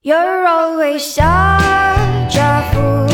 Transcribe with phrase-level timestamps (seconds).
[0.00, 3.10] You're always such a fool,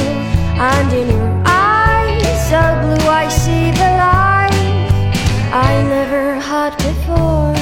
[0.60, 4.52] and in your eyes so blue, I see the light
[5.50, 7.54] I never had before.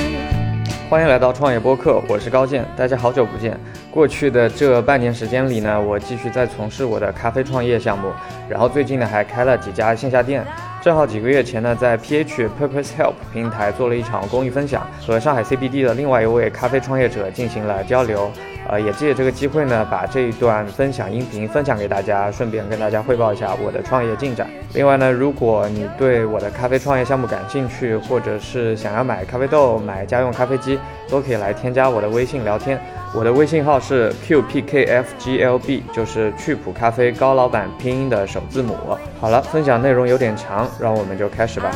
[0.91, 3.57] 欢迎来到创业播客，我是高健，大家好久不见。
[3.93, 8.09] 过去的这半年时间里呢，我继续在从事我的咖啡创业项目，
[8.49, 10.45] 然后最近呢还开了几家线下店。
[10.83, 18.29] 正好几个月前呢，在 PH Purpose Help 平台做了一场公益分享，和上海 CBD 的另外一位咖啡创业者进行了交流。
[18.69, 24.49] 呃，也借这个机会呢，把这一段分享音频分享给大家，顺便跟大家汇报一下我的创业进展。
[24.75, 32.81] 另外呢，如果你对我的咖啡创业项目感兴趣，或者是想要买咖啡豆、买家用咖啡机，都可以来添加我的微信聊天。
[33.15, 38.75] 我的微信号是 qpkfglb，就是趣普咖啡高老板拼音的首字母。
[39.21, 41.71] 好了，分享内容有点长，让我们就开始吧。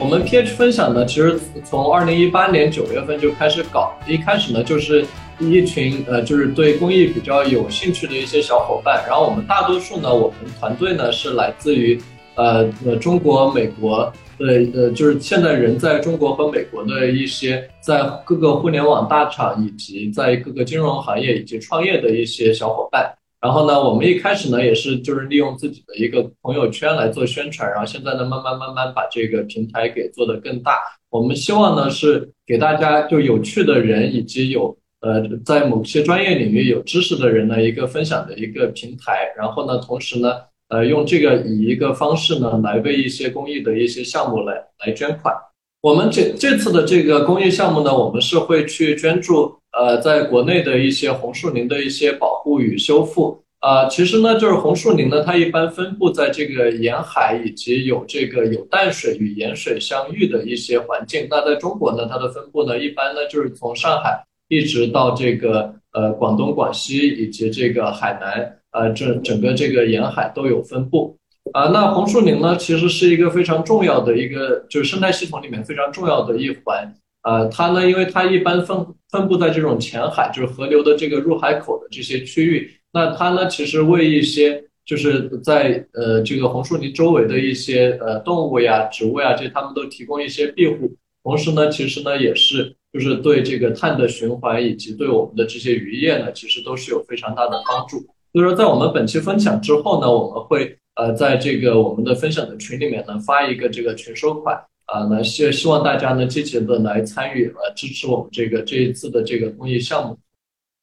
[0.00, 5.06] 我们 PH 分享呢，其实从二零一八年九月份就开始搞，一开始呢就是
[5.38, 12.02] 一群呃就是对公益比较有兴趣的一些小伙伴，然后我们大多数呢，我们团队呢是来自于
[12.34, 12.64] 呃
[13.00, 23.14] 中国、美国对呃就是现在人在中国和美国的一些在各个互联网大厂以及在各个金融行业以及创业的一些小伙伴。
[23.40, 30.78] 然后呢，我们一开始呢也是就是利用自己的一个朋友圈来做宣传，然后现在呢慢慢慢慢把这个平台给做得更大。
[31.10, 39.32] 我们希望呢是给大家就有趣的人以及有呃在某些专业领域有知识的人呢一个分享的一个平台。
[39.36, 40.34] 然后呢，同时呢
[40.72, 45.34] 呃用这个以一个方式呢来为一些公益的一些项目来来捐款。
[45.82, 53.42] 我们这这次的这个公益项目呢，我们是会去捐助呃，在国内的一些红树林的一些保护与修复。
[53.60, 61.26] 呃，其实呢，就是红树林呢，它一般分布在这个沿海以及有这个有淡水与盐水相遇的一些环境。
[61.30, 71.16] 那在中国呢，它的分布呢，一般呢就是从上海一直到这个呃广东、广西以及这个海南，呃，这整个这个沿海都有分布。
[71.52, 76.94] 啊，那红树林呢，其实是一个非常重要的一个，就是生态系统里面非常重要的一环。
[77.22, 82.70] 呃，它呢，因为它一般分分布在这种浅海，就是河流的这个入海口的这些区域。
[82.92, 90.94] 那它呢，其实为一些就是在呃这个红树林周围的一些呃动物呀、植物呀，这它们都提供一些庇护。
[91.22, 97.98] 同时呢，其实呢也是就是对这个碳的循环以及对我们的这些渔业呢，其实都是有非常大的帮助。
[98.32, 104.58] 所以说，在我们本期分享之后呢，我们会呃在这个我们的分享的群里面呢发一个这个群收款。
[104.86, 110.18] 啊，那希希望大家呢积极的来参与呃支持我们这个这一次的这个公益项目。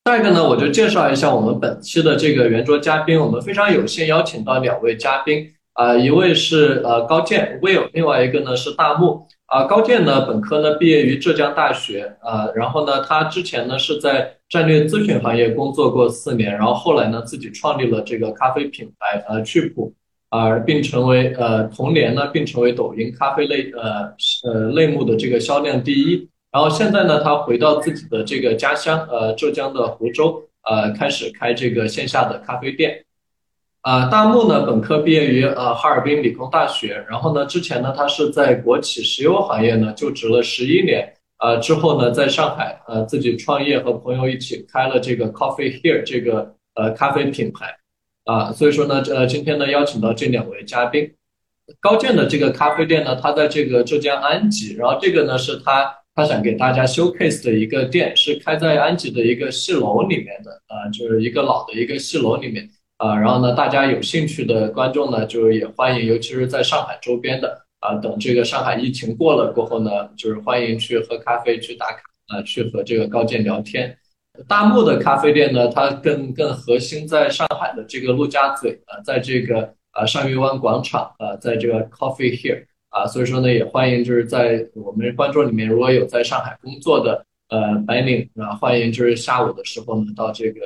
[0.05, 3.19] 下一个呢，我就介绍一下我们本期的这个圆桌嘉宾。
[3.19, 9.27] 我们非常有幸邀请到两位嘉宾，啊、一位是呃高健 Will，另外一个呢是大木。
[9.49, 19.93] 啊、高健呢本科呢毕业于浙江大学，啊、然后呢他之前呢是在战略咨询行业工作过四年，然后后来呢自己创立了这个咖啡品牌呃趣普。
[20.29, 26.29] 啊，并成为呃同年呢，并成为抖音咖啡类呃呃类目的这个销量第一。
[26.51, 30.39] 然后现在呢，他回到自己的这个家乡呃浙江的湖州，
[30.69, 33.03] 呃开始开这个线下的咖啡店。
[33.89, 47.75] 啊，大木呢本科毕业于呃哈尔滨理工大学，然后呢之前呢他是在国企石油行业呢就职了十一年，呃之后呢在上海呃自己创业和朋友一起开了这个 Coffee Here 这个呃咖啡品牌。
[48.25, 51.11] 啊，所以说呢，呃，今天呢邀请到这两位嘉宾，
[51.79, 73.97] 高健的这个咖啡店呢，它在这个浙江安吉，然后这个呢是他他想给大家 showcase 的一个店，是开在安吉的一个戏楼里面的，啊，就是一个老的一个戏楼里面，啊，然后呢，大家有兴趣的观众呢，就是也欢迎，尤其是在上海周边的，啊，等这个上海疫情过了过后呢，就是欢迎去喝咖啡，去打卡，啊，去和这个高健聊天。
[74.49, 90.59] 大木的咖啡店呢，它更更核心在上海的这个陆家嘴啊，在这个呃上虞湾广场啊，在这个 Coffee Here 啊，所以说呢，也欢迎就是在我们观众里面如果有在上海工作的呃白领啊，欢迎就是下午的时候呢到这个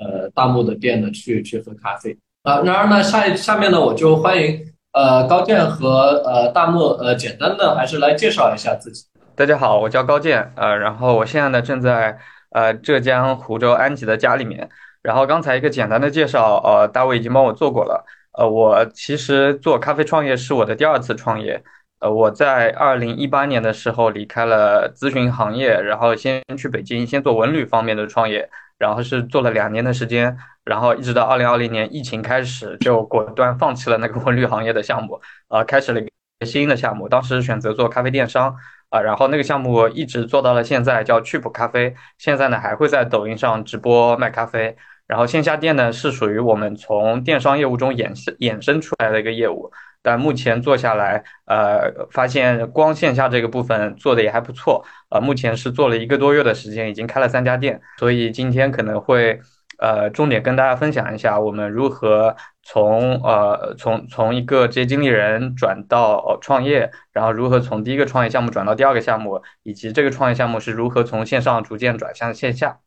[0.00, 2.60] 呃大木的店呢去去喝咖啡啊。
[2.62, 4.60] 然而呢，下一下面呢我就欢迎
[4.92, 9.04] 呃高健和呃大木呃简单的还是来介绍一下自己。
[9.36, 12.18] 大家好，我叫高健，呃，然后我现在呢正在
[12.50, 14.68] 呃浙江湖州安吉的家里面。
[15.02, 18.04] 然后刚才一个简单的介绍，呃，大卫已经帮我做过了。
[18.38, 21.62] 呃，我其实做咖啡创业是我的第二次创业。
[22.00, 30.34] 呃，我在二零一八年的时候离开了咨询行业，然后先去北京，先做文旅方面的创业，然后是做了两年的时间，
[30.64, 36.04] 然后一直到二零二零年疫情开始，就果断放弃了那个文旅行业的项目，呃，开始了一
[36.38, 38.56] 个新的项目，当时选择做咖啡电商
[38.88, 41.94] 啊，然后那个项目一直做到了现在，叫趣普咖啡。
[42.16, 44.74] 现在呢还会在抖音上直播卖咖啡。
[45.06, 49.68] 然后线下店呢是属于我们从电商业务中衍生衍生出来的一个业务，
[50.02, 59.40] 但目前做下来，呃，发现光线下这个部分做的也还不错，呃，目前是做了一个多月的时间，已经开了三家店，所以今天可能会，
[59.78, 72.78] 呃，重点跟大家分享一下我们如何从呃从从一个职业经理人转到创业，然后如何从第一个创业项目转到第二个项目，以及这个创业项目是如何从线上逐渐转向线下。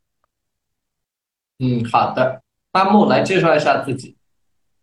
[1.59, 2.41] 嗯，好的，
[2.71, 4.15] 阿木来介绍一下自己。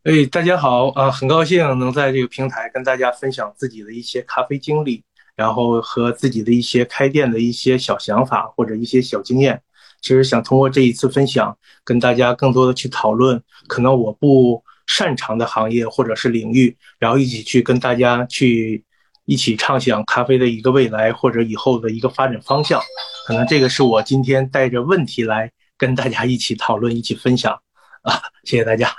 [0.04, 5.04] 哎，大家好啊，很高兴能在这个平台跟大家分享自己的一些咖啡经历，
[5.40, 9.62] 然后和自己的一些开店的一些小想法或者一些小经验。
[10.02, 18.84] 其实想通过这一次分享，跟大家更多的去讨论可能我不擅长的行业或者是领域，然后一起去跟大家去
[19.24, 22.78] 一起畅想咖啡的一个未来或者以后的一个发展方向。
[23.26, 25.50] 可能这个是我今天带着问题来。
[25.80, 27.58] 跟大家一起讨论，一起分享
[28.02, 28.20] 啊！
[28.44, 28.94] 谢谢大家。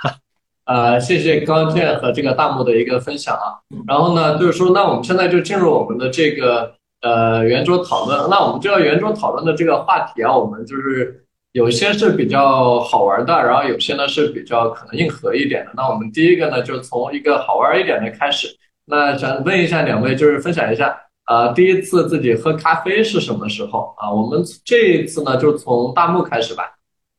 [0.64, 3.58] 呃，谢谢高健和这个大木的一个分享啊。
[3.86, 8.30] 然后呢，就是说，那我们现在就进入我们的这个呃圆桌讨论。
[8.30, 15.72] 那我们这个圆桌讨论的这个话题啊，我们就是有些是比较好玩的，然后有些呢是比较可能硬核一点的。
[15.74, 18.48] 那我们第一个呢，就从一个好玩一点的开始。
[18.84, 20.96] 那想问一下两位，就是分享一下。
[21.26, 24.12] 呃，第一次自己喝咖啡是什么时候啊？
[24.12, 26.64] 我们这一次呢，就从大木开始吧。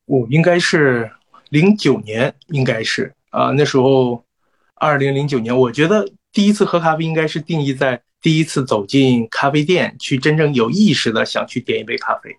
[0.05, 1.09] 我应该是
[1.49, 4.24] 零九年，应该是啊，那时候
[4.75, 12.30] 二零零九年，我觉得第一次喝咖啡应该是定义在第一次走进咖啡店，去真正有意识的想去点一杯咖啡。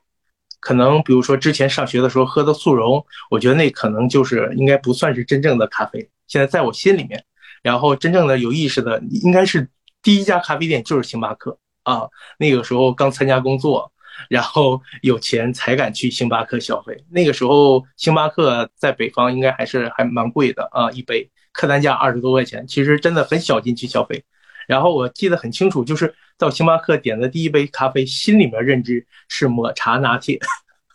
[0.61, 6.09] 可能比如说之前上学的时候喝的速溶，我觉得那可能就是应该不算是真正的咖啡。
[6.29, 7.25] 现在在我心里面，
[7.63, 9.69] 然后真正的有意识的应该是。
[10.01, 12.03] 第一家咖啡店就是星巴克啊，
[12.39, 13.91] 那个时候刚参加工作，
[14.29, 16.97] 然后有钱才敢去星巴克消费。
[17.11, 24.25] 那个时候星巴克在北方应该还是还蛮贵的啊，一杯客单价二十多块钱，其实真的很小进去消费。
[24.67, 30.39] 然后我记得很清楚，就是到星巴克点的第一杯咖啡，心里面认知是抹茶拿铁。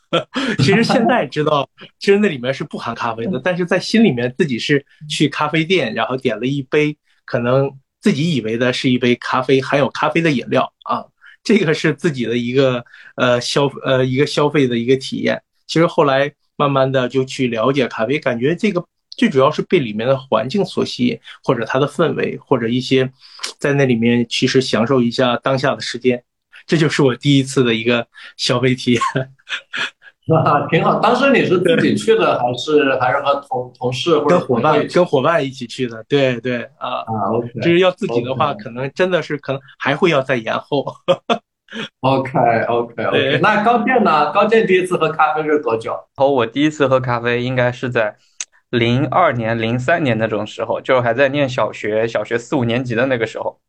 [0.58, 7.72] 其实现在知道，其实那里面是不含咖啡的，但是在心里面自己是去咖啡店，然后点了一杯可能。
[8.02, 11.04] 自己以为的是一杯咖啡，含有咖啡的饮料啊，
[11.44, 12.84] 这个是自己的一个
[13.16, 15.42] 呃消呃一个消费的一个体验。
[15.68, 23.12] 其实后来慢慢的就去了解咖啡，感觉这个最主要是被里面的环境所吸引，或者它的氛围，或者一些
[23.58, 26.24] 在那里面其实享受一下当下的时间，
[26.66, 28.08] 这就是我第一次的一个
[28.38, 29.02] 消费体验。
[30.36, 31.00] 啊， 挺好。
[31.00, 36.04] 当时你是自己去的，还是还是和同同事或者伙伴跟伙伴一起去的？
[36.08, 37.50] 对对啊啊，OK。
[37.62, 40.86] 就是要自己的话，可能真的是可能还会要再延后。
[42.02, 42.32] OK
[42.68, 43.40] OK OK。
[43.44, 44.32] 那高健呢？
[44.32, 45.94] 高健第一次喝咖啡是多久？
[46.18, 48.16] 哦，我第一次喝咖啡应该是在
[48.70, 53.60] 零二年、零三年那种时候，就还在念小学，小学四五年级的那个时候。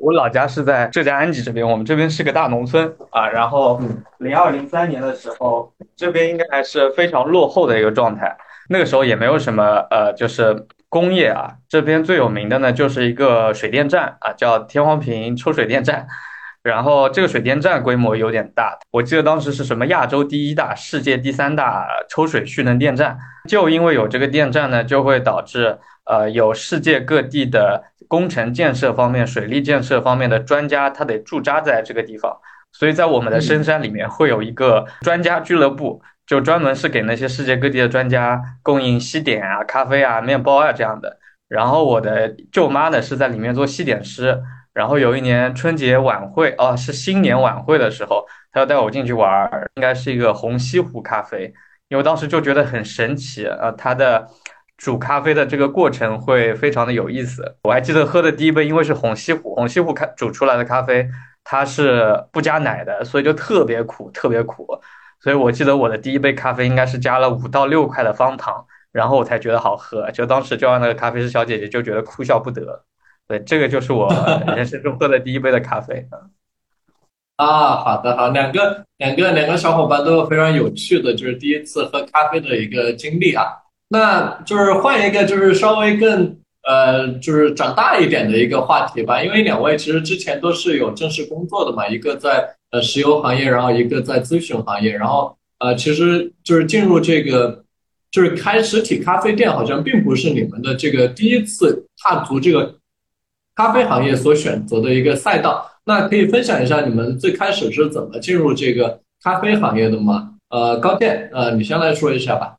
[0.00, 3.28] 我老家是在浙江安吉这边，我们这边是个大农村啊。
[3.28, 3.80] 然后
[4.18, 8.36] 零二零三年的时候，这边应该还是非常落后的一个状态。
[8.68, 11.54] 那个时候也没有什么呃，就是工业啊。
[11.68, 16.06] 这边最有名的呢，就是一个水电站啊，叫天荒坪抽水电站。
[16.62, 23.18] 然后这个水电站规模有点大，我记得当时是什么亚洲第一大、世界第三大抽水蓄能电站。
[23.48, 27.82] 就因为有这个电站呢，就会导致呃有世界各地的。
[28.08, 32.34] 工程建设方面、水利建设方面的专家，他得驻扎在这个地方，
[32.72, 41.18] 所以在我们的深山里面会有一个专家俱乐部，就专门是给那些世界各地的专家供应西点啊、咖啡啊、面包啊这样的。
[41.48, 51.52] 然后我的舅妈呢是在里面做西点师，然后有一年春节晚会哦，是新年晚会的时候，他要带我进去玩，应该是一个红西湖咖啡，
[51.88, 54.26] 因为当时就觉得很神奇啊，它的。
[54.78, 57.56] 煮咖啡的这个过程会非常的有意思。
[57.64, 61.06] 我还记得喝的第一杯，因为是红西湖，红西湖开煮出来的咖啡，
[61.42, 64.66] 它是不加奶的，所以就特别苦，特别苦。
[65.20, 70.08] 所以我记得我的第一杯咖啡应该是加了五到六块的方糖，然后我才觉得好喝。
[70.12, 72.84] 就当时叫上那个咖啡师小姐姐，就觉得哭笑不得。
[73.26, 74.08] 对，这个就是我
[74.56, 76.06] 人生中喝的第一杯的咖啡。
[77.36, 83.44] 啊，好的，好，两个两个两个小伙伴都有非常有趣的，就是第一次喝咖啡的一个经历啊。
[83.88, 86.36] 那就是换一个，就是稍微更
[86.68, 89.22] 呃，就是长大一点的一个话题吧。
[89.22, 97.64] 因为两位其实之前都是有正式工作的嘛，一个在呃石油行业，然后一个在咨询行业，然后呃，其实就是进入这个，
[98.10, 102.74] 就是开实体咖啡店，好像并不是你们的这个第一次踏足这个
[103.54, 105.66] 咖啡行业所选择的一个赛道。
[105.86, 110.34] 那可以分享一下你们最开始是怎么进入这个咖啡行业的吗？
[110.50, 112.57] 呃，高健，呃，你先来说一下吧。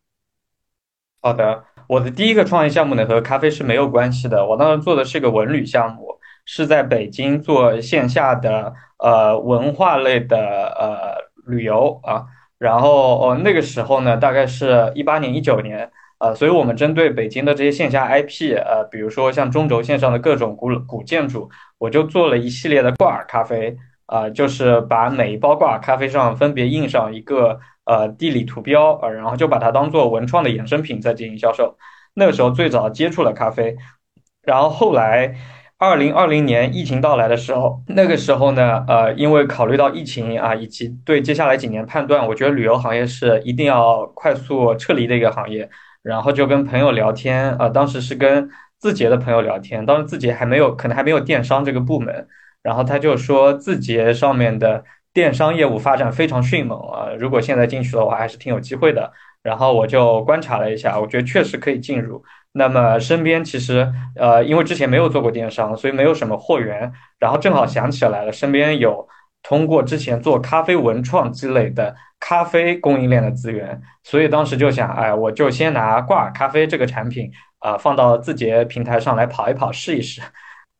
[1.22, 12.26] 好的，我的第一个创业项目呢和咖啡是没有关系的，我当时做的是个文旅项目，是在北京做线下的呃文化类的呃旅游啊，
[12.58, 15.92] 然后哦那个时候呢大概是一八年一九年。
[16.22, 27.58] 呃，所以我们针对北京的这些线下 IP，呃，比如说像中轴线上的各种古古建筑，我就做了一系列的挂耳咖啡，啊，就是把每一包挂耳咖啡上分别印上一个
[27.90, 31.76] 呃地理图标，呃，然后就把它当做文创的衍生品在进行销售。
[32.14, 33.76] 那个时候最早接触了咖啡，
[34.44, 35.36] 然后后来
[35.78, 45.70] 二零二零年疫情到来的时候，那个时候呢，呃，因为考虑到疫情啊，以及对接下来几年判断，我觉得旅游行业是一定要快速撤离的一个行业。
[46.02, 52.26] 然后就跟朋友聊天，呃，当时是跟字节的朋友聊天，当时字节还没有，可能还没有电商这个部门，
[52.64, 59.12] 然后他就说字节上面的电商业务发展非常迅猛啊，如果现在进去的话，还是挺有机会的。
[59.42, 62.24] 然后我就观察了一下，我觉得确实可以进入。
[62.52, 69.08] 那么身边其实，呃，因为之前没有做过电商，所以没有什么货源，然后正好想起来了，身边有
[69.42, 71.96] 通过之前做咖啡文创积累的。
[72.22, 80.22] 咖啡供应链的资源，所以当时就想，哎，我就先拿挂耳咖啡这个产品啊，放到字节平台上来跑一跑，试一试，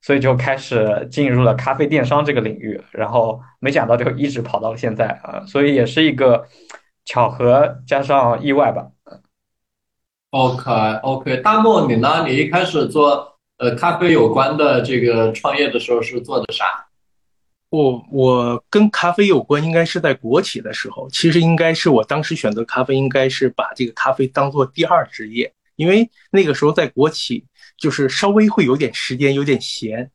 [0.02, 6.48] 所以就开始进入了咖啡电商这个领域，然后没想到就一直跑到了现在啊，所以也是一个
[7.06, 8.88] 巧合加上意外吧。
[10.32, 10.72] OK
[11.04, 12.26] OK，大漠你呢？
[12.28, 16.66] 你一开始做呃咖啡有关的这个创业的时候是做的啥？
[17.72, 21.08] 我我跟咖啡有关，应该是在国企的时候。
[21.10, 27.46] 其实应该是我当时选择咖啡，应该是把这个咖啡当做第二职业，因为那个时候在国企，
[27.78, 30.12] 就是稍微会有点时间，有点闲。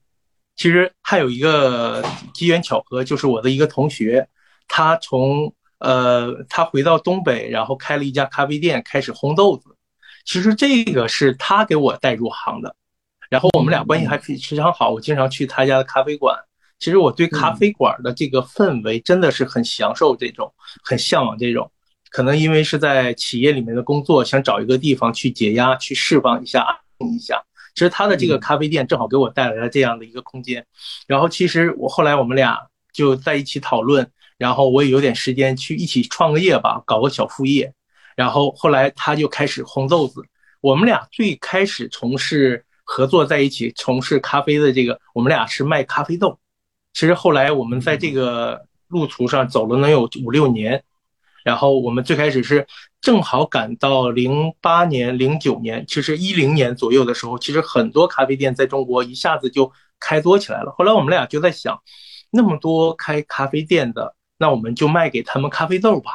[0.56, 2.04] 其实还有一个
[2.35, 4.28] 机缘巧合，就是我的一个同学，
[4.68, 9.75] 他从呃他回到东北，然后开了一家咖啡店，开始烘豆子。
[10.26, 12.76] 其实这个是他给我带入行的，
[13.30, 16.38] 然后我们俩关系还非常好，我经常去他家的咖啡馆。
[16.78, 20.52] 其实我对咖啡馆的这个氛围真的是很享受，这种
[20.83, 21.71] 很向往这种。
[22.14, 26.64] 可能因为是在企业里面的工作，想找一个地方去解压、去释放一下、
[27.12, 27.42] 一下。
[27.75, 30.64] 其实他的这个咖啡店正好给我带来了这样的一个空间。
[31.09, 32.56] 然后其实我后来我们俩
[32.92, 37.73] 就在一起讨论，然后我也有点时间去一起创个业吧，搞个小副业。
[38.14, 40.23] 然后后来他就开始烘豆子。
[40.61, 46.38] 我们俩最开始从事合作在一起从事咖啡的这个，我们俩是卖咖啡豆。
[46.92, 50.85] 其实后来我们在这个路途上走了能有五六年，
[51.44, 52.66] 然后我们最开始是
[53.00, 59.70] 正好赶到零八年、零九年，其实一零年左右的时候，其实很多咖啡店在中国一下子就
[60.00, 60.74] 开多起来了。
[60.76, 61.80] 后来我们俩就在想，
[62.30, 66.10] 那么多开咖啡店的，那我们就卖给他们咖啡豆吧。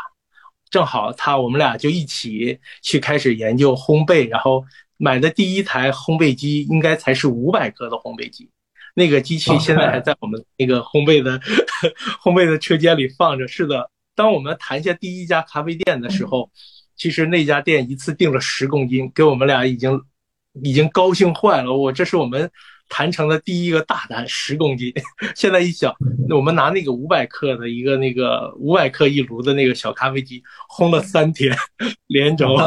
[0.72, 4.64] 正好他我们俩就一起去开始研究烘焙，然后
[4.98, 8.50] 买的第一台烘焙机应该才是五百克的烘焙机。
[8.96, 11.40] 那个机器现在 还在我们那个烘焙的
[12.22, 13.48] 烘焙的车间里放着。
[13.48, 16.52] 是的，当我们谈下第一家咖啡店的时候，
[16.98, 19.98] 其实那家店一次订了十公斤，给我们俩已经
[20.62, 21.74] 已经高兴坏了。
[21.74, 22.52] 我这是我们
[22.90, 24.92] 谈成的第一个大单，十公斤。
[25.38, 25.96] 现在一想，
[26.28, 31.56] 那我们拿那个五百克的一个那个五百克一炉的那个小咖啡机烘了三天，
[32.08, 32.58] 连轴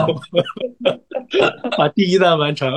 [1.76, 2.72] 把第一单完成。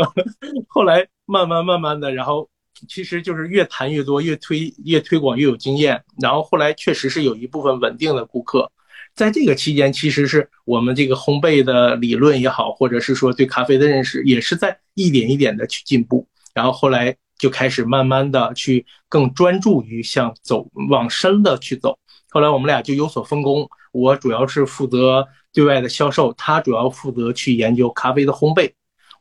[0.67, 2.49] 后来慢慢慢慢的，然后。
[2.87, 6.03] 其实就是越谈越多，越推越推广越有经验。
[6.21, 8.71] 然后后来确实是有一部分稳定的顾客，
[9.15, 16.27] 在这个期间，其实是我们这个烘焙的理论也好，或者是说对咖啡的认识，也是在一点一点的去进步。
[16.53, 21.97] 然后后来就开始慢慢的去更专注于向走往深的去走。
[22.29, 28.71] 后来我们俩就有所分工，我主要是负责对外的销售，他主要负责去研究咖啡的烘焙。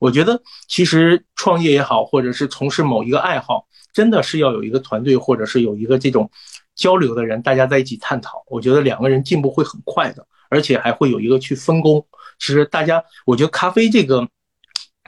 [0.05, 6.31] 我觉得其实创业也好，或者是从事某一个爱好，真的是要有一个团队，或者是有一个这种
[6.75, 8.45] 交流的人，大家在一起探讨。
[8.49, 12.07] 我觉得两个人进步会很快的，而且还会有一个去分工。
[12.39, 14.29] 其实大家，我觉得咖啡这个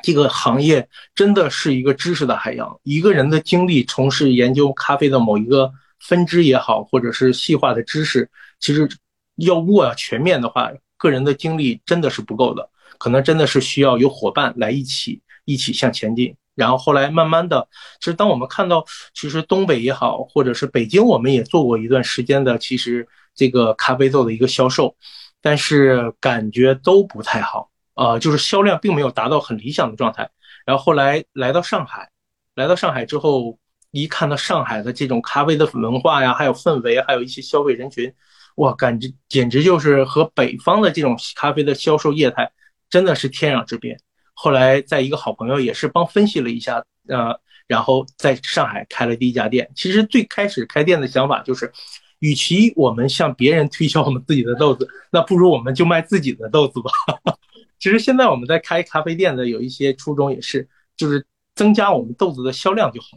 [0.03, 2.81] 这个行业真的是一个知识的海洋。
[2.83, 8.89] 一个人的精力从事研究咖啡的某一个分支也好，或者是细化的知识，其实
[9.35, 12.71] 要握全面的话，个人的精力真的是不够的。
[12.99, 17.69] 可能真的是需要有伙伴来一起一起向前进，然后后来慢慢的，
[18.01, 24.97] 其实当我们看到，其实东北也好，或者是北京，我们也做过一段时间的，其实这个咖啡豆的一个销售，
[25.41, 30.31] 但是感觉都不太好，呃，就是销量并没有达到很理想的状态。
[30.65, 32.11] 然后后来来到上海，
[32.55, 33.59] 来到上海之后，
[33.93, 38.13] 一看到上海的这种咖啡的文化呀，还有氛围，还有一些消费人群，
[38.57, 42.51] 哇，感觉简直就是和北方的这种咖啡的销售业态
[42.91, 43.97] 真的是天壤之别。
[44.35, 49.71] 后来在一个好朋友也是帮分析了一下，呃，然后在上海开了第一家店。
[49.75, 51.73] 其实最开始开店的想法就是，
[52.19, 56.91] 与其我们向别人推销我们自己的豆子，那不如我们就卖自己的豆子吧。
[57.79, 61.25] 其实现在我们在开咖啡店的有一些初衷也是，就是
[61.55, 63.09] 增加我们豆子的销量就好。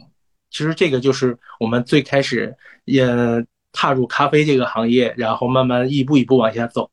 [0.50, 3.06] 其实这个就是我们最开始也
[3.72, 6.90] 踏入咖啡这个行业，然后慢慢一步一步往下走。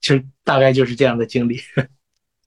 [0.00, 1.60] 其实大概就是这样的经历。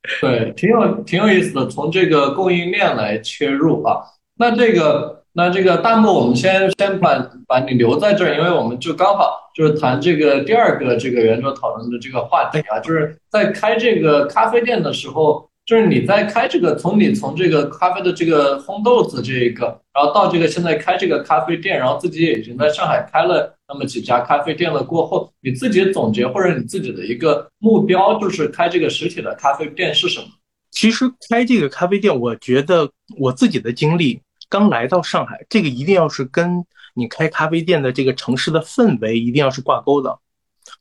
[0.21, 4.01] 对，挺有挺有意思的，从这个供应链来切入啊。
[4.37, 15.48] 那这个那这个弹幕，我们先先把把你留在这儿，因为我们就刚好就是谈这个第二个这个圆桌讨论的这个话题啊，就是在开这个咖啡店的时候。
[15.69, 24.81] 就是你在开这个，从你从这个咖啡的这个烘豆子这一个，然后到这个现在开这个咖啡店，然后自己也已经在上海开了那么几家咖啡店了。
[24.81, 30.25] 过后你自己总结或者你自己的一个目标，就是开这个实体的咖啡店是什么？
[30.71, 40.17] 其实开这个咖啡店，我觉得我自己的经历，刚来到上海，这个一定要是跟你开咖啡店的这个城市的氛围一定要是挂钩的。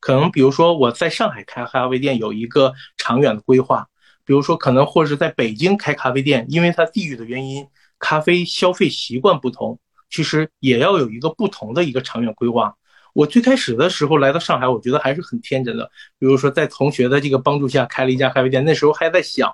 [0.01, 3.87] 可能比如说我在上海开咖啡店有一个长远的规划。
[4.29, 7.67] 比如说，可能或者是在北京开咖啡店，因为它地域的原因，
[7.99, 9.79] 咖啡消费习惯不同，
[10.11, 12.75] 其实也要有一个不同的一个长远规划。
[13.15, 15.91] 我最开始的时候来到上海，我觉得还是很天真的。
[16.19, 19.51] 比如说，在同学的这个帮助下开了一家咖啡店，那时候还在想，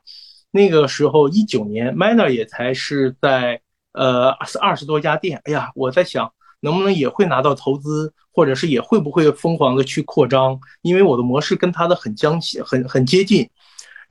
[0.50, 3.61] 那个时候一九年，Manner 也才是在
[3.93, 5.40] 呃二十多家店。
[5.45, 13.49] 哎呀，我在想能不能也会拿到投资，或者是也会不会疯狂的去扩张，因为我的模式跟他的很将很很接近。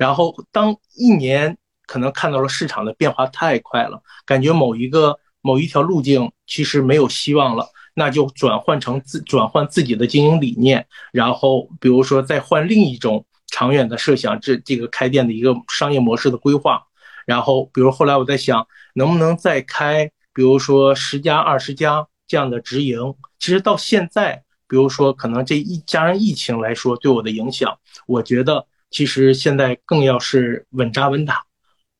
[0.03, 1.57] 然后，当一年
[1.87, 16.83] 可能看到了市场的变化太快了，感觉某一个某一条路径其实没有希望了，那就转换成自转换自己的经营理念，然后比如说再换另一种长远的设想，这这个开店的一个商业模式的规划。
[17.25, 23.15] 然后，比如后来我在想，能不能再开，比如说十家、二十家这样的直营。
[23.39, 28.67] 其实到现在，比如说可能这一加上疫情来说对我的影响，我觉得。
[28.93, 31.43] 其实现在更要是稳扎稳打，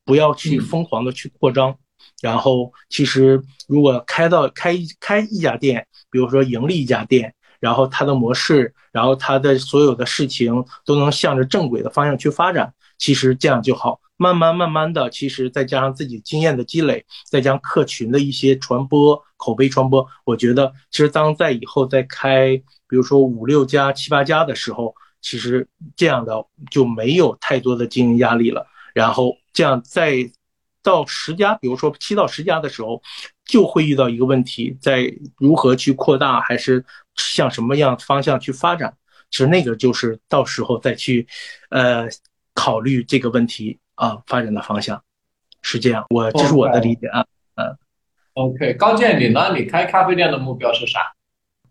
[0.04, 1.76] 不要去疯狂的去扩张。
[2.22, 14.00] 然后，其实如果开到开开一家店，比如说盈利一家店，然后它的模式，然后它的所有的事情都能向着正轨的方向去发展，其实这样就好。
[14.16, 22.56] 慢慢慢慢的，其实再加上自己经验的积累，再加上客群的一些传播、口碑传播，我觉得其实当在以后再开，
[22.88, 24.94] 比如说五六家、七八家的时候。
[25.24, 30.30] 其实这样的就没有太多的经营压力了，然后这样再
[30.82, 33.02] 到十家，比如说七到十家的时候，
[33.46, 36.84] 就会遇到一个问题，在如何去扩大，还是
[37.16, 38.94] 向什么样方向去发展？
[39.30, 41.26] 其实那个就是到时候再去，
[41.70, 42.06] 呃，
[42.52, 45.02] 考虑这个问题啊，发展的方向
[45.62, 46.04] 是这样。
[46.10, 47.74] 我这是我的理解啊，嗯。
[48.34, 49.56] OK，高健，你呢？
[49.56, 51.14] 你开咖啡店的目标是啥？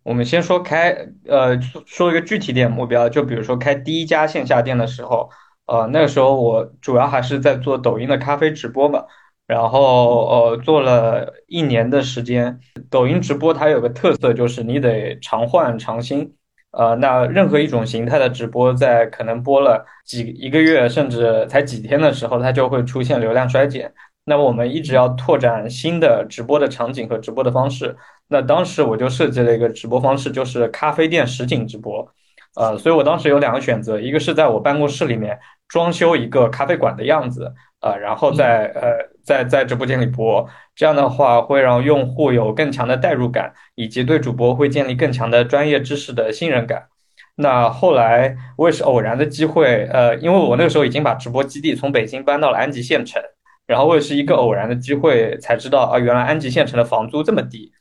[0.04, 0.96] 我们先说开，
[1.28, 5.30] 呃，说一个具体点目标，就比如说开第一家线下店的时候，
[5.66, 9.06] 呃，那个时候我主要还是在做抖音的咖啡直播嘛，
[9.48, 12.60] 然后呃，做了一年的时间。
[12.90, 16.34] 抖音直播它有个特色，就是你得常换常新，
[16.72, 23.94] 呃，那任何一种形态的直播，在可能播了几一个月，甚至才几天的时候，它就会出现流量衰减。
[24.26, 27.96] 那我们一直要拓展新的直播的场景和直播的方式。
[28.34, 32.04] 那当时我就设计了一个直播方式，就是咖啡店实景直播，
[32.56, 38.92] 呃，所以我当时有两个选择，一个是在我办公室里面装修一个咖啡馆的样子，呃，然后在呃
[39.24, 46.86] 在在直播间里播，这样的话会让用户有更强的代入感，以及对主播会建立更强的专业知识的信任感。
[47.36, 53.22] 那后来我也是偶然的机会，呃，因为我那个时候已经把直播基地从北京搬到了安吉县城，
[53.68, 57.72] 然后我也是一个偶然的机会才知道啊，原来安吉县城的房租这么低。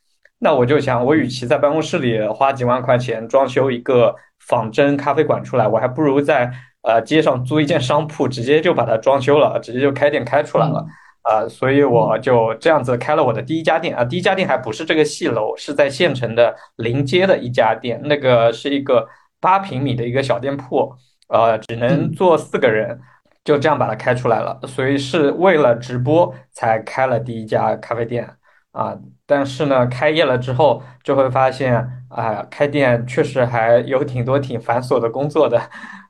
[0.45, 6.53] 那我就想，我与其在办公室里花几万块钱装修一个仿真咖啡馆出来，我还不如在
[6.83, 10.85] 呃街上租一间商铺，直接就把它装修了，直接就开店开出来了
[11.23, 11.47] 啊！
[11.49, 19.07] 所以我就这样子开了我的第一家店啊，第一家店还不是这个戏楼，是在县城的临街的一家店，那个是一个
[19.41, 20.93] 八平米的一个小店铺，
[21.29, 23.01] 呃，只能坐四个人，
[23.45, 24.59] 就这样把它开出来了。
[24.67, 28.29] 所以是为了直播才开了第一家咖啡店
[28.73, 28.99] 啊。
[29.27, 31.75] 但是呢，开业了之后就会发现，
[32.09, 35.59] 啊，开店确实还有挺多挺繁琐的工作的，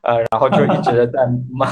[0.01, 1.69] 呃，然后就一直在忙。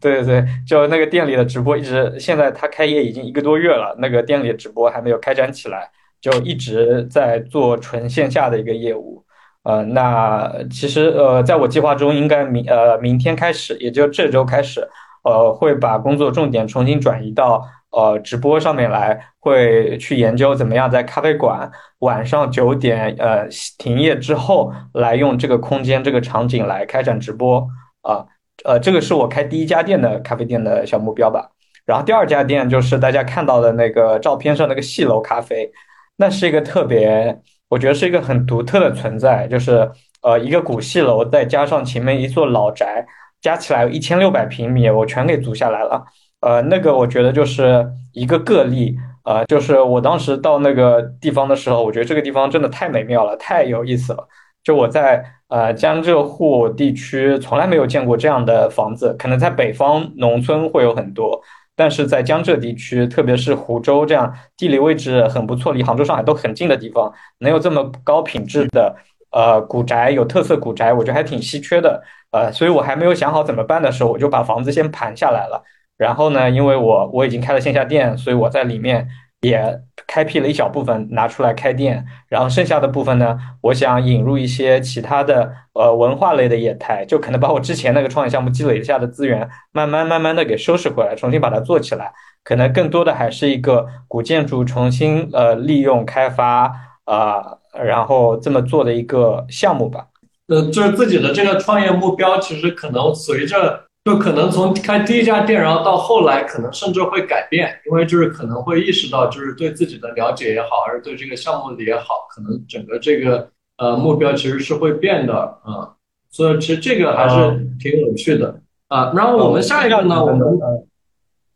[0.00, 5.88] 对 对对，就那个店里的直播一直，现在他开业已经一个多月了，那个店里的直播还没有开展起来，
[6.20, 9.24] 就一直在做纯线下的一个业务。
[9.62, 14.86] 呃，那其实呃，在我计划中，应该明呃明天开始，也就这周开始，
[15.22, 17.64] 呃，会把工作重点重新转移到
[17.96, 23.46] 呃直播上面来，会去研究怎么样在咖啡馆晚上九点呃
[23.78, 27.66] 停业之后，来用这个空间这个场景来开展直播
[28.02, 28.26] 啊，
[28.64, 31.50] 呃，这个是我开第一家店的咖啡店的小目标吧。
[31.86, 35.70] 然后第二家店就是大家看到的那个照片上那个戏楼咖啡，
[36.16, 37.40] 那是一个特别。
[37.70, 39.90] 我觉得是一个很独特的存在，就是
[40.22, 43.04] 呃一个古戏楼，再加上前面一座老宅，
[43.40, 46.04] 加起来一千六百平米，我全给租下来了。
[46.44, 54.28] 呃，那个我觉得就是一个个例，呃，就是我当时到那个地方的时候，我觉得这个地方真的太美妙了，太有意思了。
[54.62, 61.40] 就我在呃江浙沪地区从来没有见过这样的房子，可能在北方农村会有很多。
[61.74, 68.94] 但是在江浙地区，特别是湖州这样地理位置很不错、离杭州、上海都很近的地方，能有这么高品质的
[69.32, 72.02] 呃古宅、有特色古宅，我觉得还挺稀缺的。
[72.32, 75.62] 呃，所以我还没有想好怎么办的时候，我就把房子先盘下来了。
[75.96, 79.08] 然后呢，因为我我已经开了线下店，所以我在里面。
[79.44, 92.10] 也开辟了一小部分拿出来开店，然后剩下的部分呢，我想引入一些其他的呃文化类的业态，就可能把我之前那个创业项目积累下的资源，慢慢慢慢的给收拾回来，重新把它做起来。
[92.42, 96.72] 可能更多的还是一个古建筑重新呃利用开发
[97.04, 97.44] 啊，
[97.84, 100.06] 然后这么做的一个项目吧。
[100.48, 103.84] 呃，就是自己的这个创业目标，其实可能随着。
[104.04, 115.96] 就可能从开第一家店，然后到后来，可能甚至会改变，因为就是可能会意识到，就是对自己的了解也好，还是对这个项目的也好，可能整个这个呃目标其实是会变的啊。
[116.30, 119.10] 所以其实这个还是挺有趣的啊。
[119.16, 120.60] 然后我们下一个呢，我们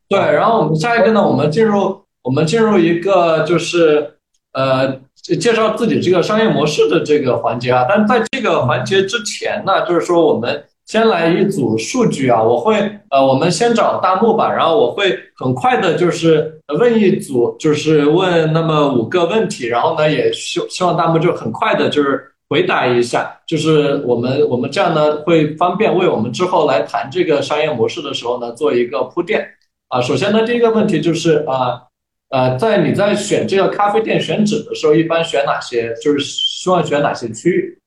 [0.09, 4.15] 对，然后我们下一个呢，我们进入我们进入一个就是
[4.53, 4.99] 呃
[5.39, 7.85] 介绍自己这个商业模式的这个环节啊。
[7.87, 10.65] 但在这个环节之前呢，就是说我们。
[10.89, 12.75] 先来一组数据啊，我会
[13.11, 29.47] 呃，我们先找大木吧，然后我会很快的，就是问一组，就是问那么五个问题，然后呢，也希希望大木就很快的，就是回答一下，就是我们我们这样呢，会方便为我们之后来谈这个商业模式的时候呢，做一个铺垫
[29.89, 30.01] 啊。
[30.01, 31.83] 首先呢，第一个问题就是啊
[32.31, 35.93] 呃，在你在选这个咖啡店选址的时候，一般选哪些？
[36.03, 37.79] 就是希望选哪些区域？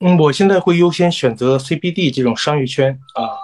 [0.00, 3.36] 嗯，我现在会优先选择 CBD 这种商业圈啊，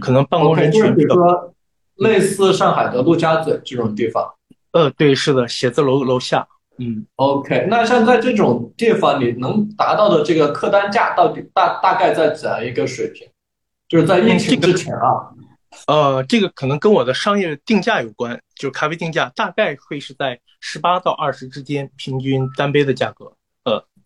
[0.00, 1.54] 可能办公人群比如说
[1.96, 4.32] 类似上海的陆家嘴这种地方。
[4.72, 6.48] 呃，对，是的，写字楼楼下。
[6.78, 13.28] 嗯，OK，那像在这种地方，你能达到的这个客单价到底大大概在怎样一个水平？
[13.86, 15.28] 就是在疫情之前啊。
[15.86, 23.30] 呃，这个可能跟我的商业定价有关，就是咖啡定价大概会是在十八到二十之间，平均单杯的价格。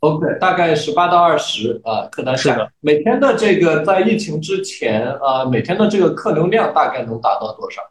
[0.01, 2.71] OK，大概十八到二十啊，客单价。
[2.81, 7.83] 每天的这个在疫情之前啊，每天的这个客流量大概能达到多少？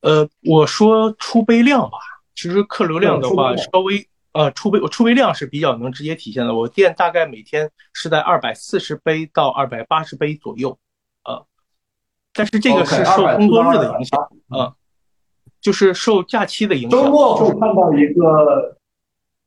[0.00, 1.98] 呃，我说出杯量吧。
[2.34, 6.54] 其实客流量的话，稍微呃出杯，我出杯量是比较能直接体现的。
[6.54, 10.78] 我店大概每天是在二百四十杯到二百八十杯左右，
[11.24, 11.44] 呃，
[12.32, 14.18] 但是这个是受工作日的影响，
[14.56, 14.72] 嗯，
[15.60, 16.90] 就是受假期的影响。
[16.90, 18.78] 周末会看到一个。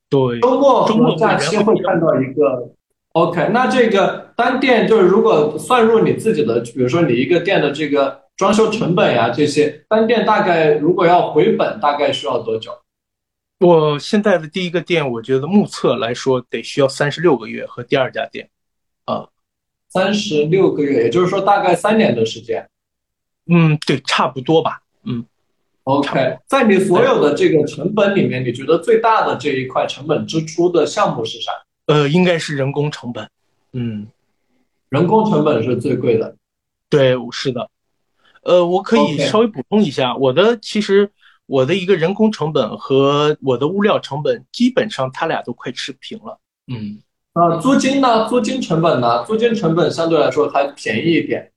[0.10, 2.72] 对，周末和假期会看到一个
[3.12, 12.72] ，OK，那这个单店就是如果算入你自己的，比如说你一个店的这个装修成本呀，这些单店大概如果要回本，大概需要多久？
[13.60, 18.50] 我现在的第一个店，我觉得目测来说得需要三十六个月，和第二家店，
[19.04, 19.28] 啊，
[19.90, 22.70] 三十六个月，也就是说大概三年的时间。
[23.50, 25.26] 嗯，对，差不多吧，嗯。
[25.88, 31.50] OK，在你所有的这个成本里面，你觉得最大的这一块成本支出的项目是啥？
[31.86, 33.30] 呃，应该是人工成本。
[33.72, 34.06] 嗯，
[34.90, 36.36] 人工成本是最贵的。
[36.90, 37.70] 对，是的。
[38.44, 41.10] 呃，我可以稍微补充一下，我的其实
[41.46, 46.38] 我的一个人工成本和我的物料成本基本上它俩都快持平了。
[46.68, 47.00] 嗯。
[47.38, 48.28] 啊，租金呢？
[48.28, 49.24] 租金成本呢？
[49.26, 51.52] 租金成本相对来说还便宜一点。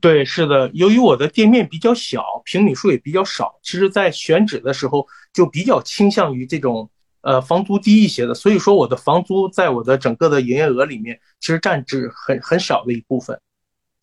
[0.00, 0.70] 对，是的。
[0.74, 6.88] 由于我的店面比较小，平米数也比较少，其实在选址的时候就比较倾向于这种
[7.22, 8.32] 呃房租低一些的。
[8.32, 13.36] 所以说，我的房租在我的整个的营业额里面其实占至很很少的一部分，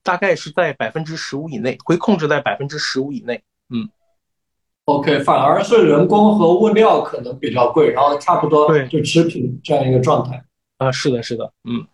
[0.03, 3.41] 大概是在百分之十五以内，会控制在百分之十五以内。
[3.69, 3.87] 嗯。
[4.85, 10.43] OK，反而是人工和物料可能比较贵，然后差不多对就持平这样一个状态。
[10.81, 11.85] 啊，是的，是的，嗯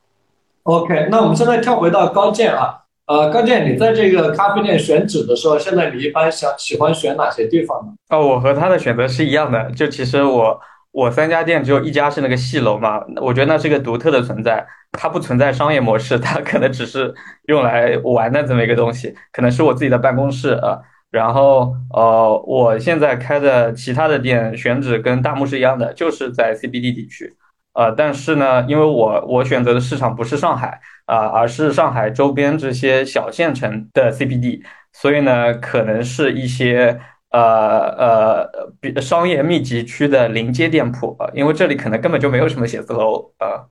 [0.64, 7.92] ，OK，那我们现在跳回到高健啊，呃，高健，你在这个咖啡店选址的时候，现在你一般想喜欢选哪些地方呢？
[8.08, 10.58] 啊，我和他的选择是一样的，就其实我
[10.92, 17.14] 我三家店只有一家是那个戏楼嘛，我觉得那是个独特的存在，它不存在商业模式，它可能只是
[17.48, 20.80] 用来玩的这么一个东西，可能是我自己的办公室啊。
[21.10, 27.34] 然后呃，我现在开的其他的店选址跟大木是一样的，就是在 CBD 地区，
[27.78, 34.62] 呃，但是呢，因为我我选择的市场不是上海啊，而是上海周边这些小县城的 CBD，
[34.92, 37.00] 所以呢，可能是一些。
[37.30, 43.68] 呃呃，比商业密集区的临街店铺啊，因为这里可能根本就没有什么写字楼啊，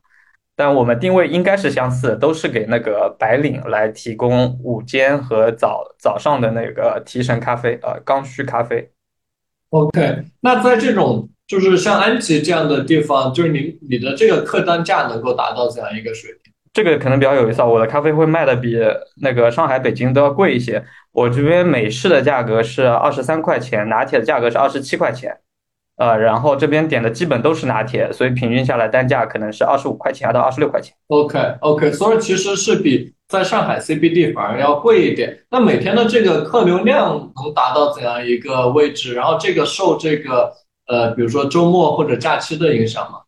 [0.54, 8.90] 但我们定位应该是相似，都是给那个白领来提供午间和早早上的那个提神咖啡啊，刚需咖啡。
[9.70, 16.52] OK，那在这种就是像安吉这样的地方，就是你你的这个客单价能够达到怎样一个水平？
[16.72, 18.76] 这个可能比较有意思啊，我的咖啡会卖的比
[19.22, 20.84] 那个上海、北京都要贵一些。
[21.12, 25.38] 我这边美式的价格是二十三块钱，拿铁的价格是二十七块钱，
[25.96, 30.94] 呃，然后这边点的基本都是拿铁，所以平均下来单价可能是二十五块钱到二十六块钱。
[31.06, 35.38] OK OK，所以其实是比在上海 CBD 反而要贵一点。
[35.50, 39.14] 那每天的这个客流量能达到怎样一个位置？
[39.14, 40.52] 然后这个受这个
[40.86, 43.20] 呃，比如说周末或者假期的影响吗？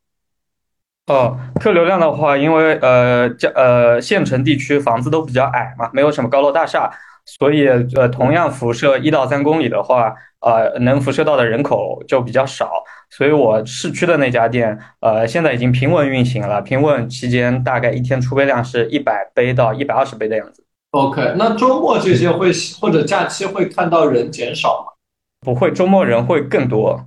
[1.07, 6.91] 哦，客流量的话，因为呃，这呃县城地区房子都比较矮嘛，没有什么高楼大厦，
[7.25, 7.67] 所以
[7.97, 12.71] 呃，同样辐射一到三公里的话，呃，能辐射到的人口就比较少。
[13.11, 20.63] 所以我市区的那家店，呃，现在已经平稳运行了，平稳期间大概一天出杯量是一百杯到一百二十杯的样子。
[20.91, 24.93] OK，那周末这些会或者假期会看到人减少吗？
[25.41, 27.07] 不会，周末人会更多，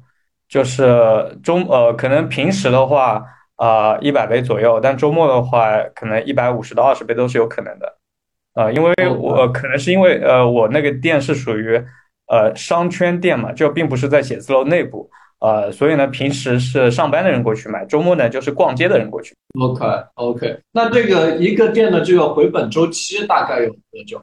[0.52, 0.86] 就是
[1.42, 3.26] 周呃，可能平时的话。
[3.58, 7.96] 啊，一百倍左右，但周末的话，可能一百五十到二十杯都是有可能的。
[8.56, 11.80] 呃，因为我可能是因为呃，我那个店是属于
[12.26, 15.08] 呃商圈店嘛，就并不是在写字楼内部，
[15.42, 19.36] 呃，所以呢，平时是上班的人过去买，周末呢就是逛街的人过去。
[19.60, 19.86] OK
[20.16, 24.20] OK，那这个一个店的这个回本周期大概有多久？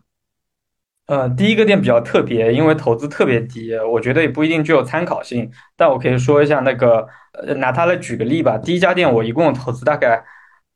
[1.08, 5.50] 呃，第一个店比较特别，因为投资特别低，我觉得也不一定具有参考性。
[5.74, 8.58] 但我可以说一下那个，呃，拿它来举个例吧。
[8.58, 10.22] 第一家店我一共投资大概，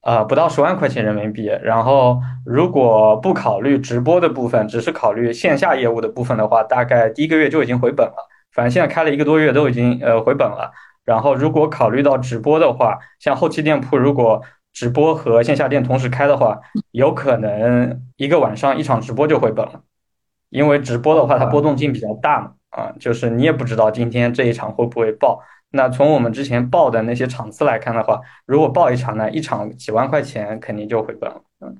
[0.01, 1.51] 呃，不到十万块钱人民币。
[1.63, 8.27] 然后如果不考虑直播的部分，只是考虑线下业务的部分的话，大概第一个月就已经回本了。
[8.55, 10.73] 反正现在开了一个多月，都已经呃回本了。
[11.05, 14.41] 然后如果考虑到直播的话，像后期店铺如果
[14.73, 16.59] 直播和线下店同时开的话，
[16.93, 19.83] 有可能一个晚上一场直播就回本了。
[20.53, 25.43] 因为直播的话，它波动性比较大嘛，啊，就是你也不知道今天这一场会不会爆。
[25.71, 31.41] 那从我们之前报的那些场次来看的话，如果报一场呢，一场几万块钱肯定就回本了。
[31.65, 31.75] 嗯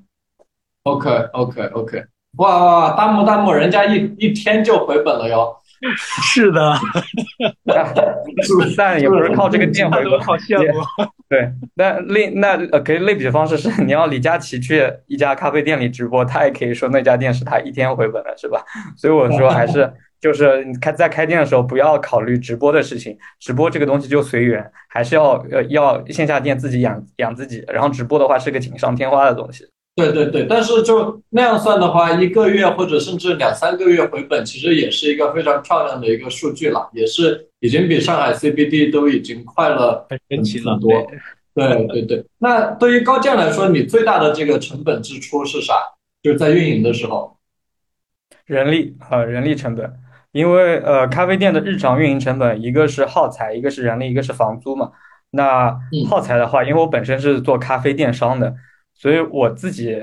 [0.81, 2.03] ，OK OK OK，
[2.37, 5.55] 哇哇，弹幕弹幕，人家一一天就回本了哟。
[5.97, 6.73] 是的，
[8.75, 10.79] 但也不是靠这个店回本，好羡慕。
[11.29, 18.63] 对，那另那呃，可以类比的方式是，你要李佳琦去一家咖啡店里直播，他也可以说那家店是他一天回本了，是吧？
[18.95, 29.65] 所以我说还是 就是你开在开店的时候不要考虑直播的事情，直播这个东西就随缘，还是要呃要线下店自己养养自己，然后直播的话是个锦上添花的东西。
[29.95, 40.91] 对对对，但是就那样算的话，一个月或者甚至两三个月回本，其实也是一个非常漂亮的一个数据了，也是已经比上海 CBD 都已经快了很很多。
[41.55, 45.73] 对对对，那对于高建来说，你最大的这个成本支出是啥？
[46.21, 47.37] 就是在运营的时候，
[48.45, 49.93] 人力啊，人力成本，
[50.31, 54.91] 因为呃，咖啡店的日常运营成本，一个是耗材，一个是人力，一个是房租嘛。
[55.31, 55.75] 那
[56.09, 58.53] 耗材的话，因为我本身是做咖啡电商的。
[58.95, 59.99] 所以我自己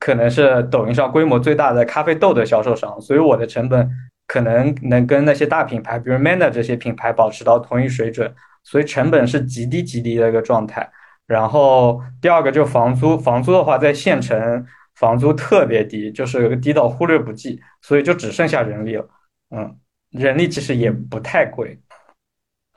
[0.00, 3.88] 可能是抖音上规模最大的咖啡豆的销售商，所以我的成本
[4.26, 10.90] 可能能跟那些大品牌，比如 Manner 这些品牌保持到同一水准，所以成本是极低极低的一个状态。
[11.26, 19.08] 然后第二个就房租，房租的话在县城房租特别低，就是低到忽略不计，所以就只剩下人力了。
[19.50, 19.78] 嗯，
[20.10, 21.80] 人力其实也不太贵，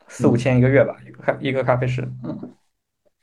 [0.08, 2.02] 四五千一个月吧，一个咖一个咖啡师。
[2.24, 2.56] 嗯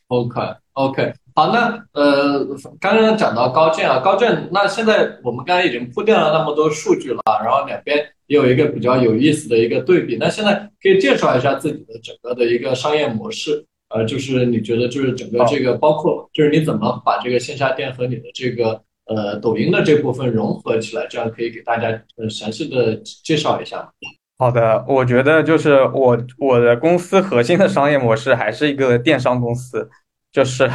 [0.08, 0.40] ，OK
[0.74, 1.12] OK。
[1.37, 2.46] 好，那呃，
[2.78, 10.16] 刚刚讲到高建啊，高建，那现在我们刚才已经铺垫了那么多数据了，然后两边也有一个比较有意思的一个对比。
[10.16, 23.90] 那现在可以介绍一下自己的整个的一个商业模式，呃，就是你觉得就是整个这个包括就是你怎么把这个线下店和你的这个呃抖音的这部分融合起来，这样可以给大家呃详细的介绍一下。
[24.38, 29.88] 好的，我觉得就是我我的公司核心的商业模式还是一个电商公司，
[30.35, 30.70] 就是。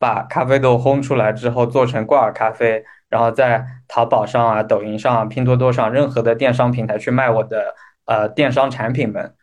[0.00, 7.74] 把咖啡豆烘出来之后做成挂耳咖啡，然后在淘宝上啊、抖音上、拼多多上任何的电商平台去卖我的
[8.06, 9.34] 呃电商产品们。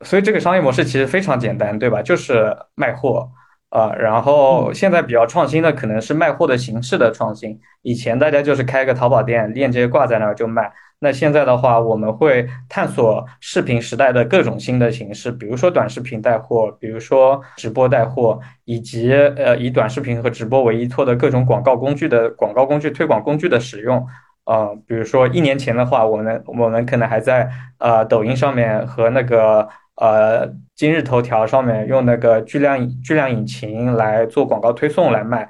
[0.00, 2.00] 所以这个商业模式其实非常简单，对吧？
[2.00, 3.28] 就是卖货
[3.68, 7.60] 啊，然后现在比较创新的可能是卖货的形式的创新。
[7.82, 10.72] 以前大家就是开个淘宝店，链接挂在那儿就卖。
[11.02, 24.06] 那现在的话，我们会探索视频时代的各种新的形式，比如说短视频带货，比如说直播带货，以及呃以短视频和直播为依托的各种广告工具的广告工具推广工具的使用。
[24.44, 35.48] 呃，比如说一年前的话，我们我们可能还在呃抖音上面和那个呃今日头条上面用那个巨量巨量引擎来做广告推送来卖，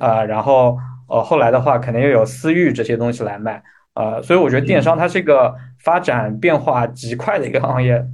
[0.00, 3.62] 啊，然后呃后来的话，肯定又有私域这些东西来卖。
[3.96, 8.06] 呃，所以我觉得电商它是一个发展变化极快的一个行业，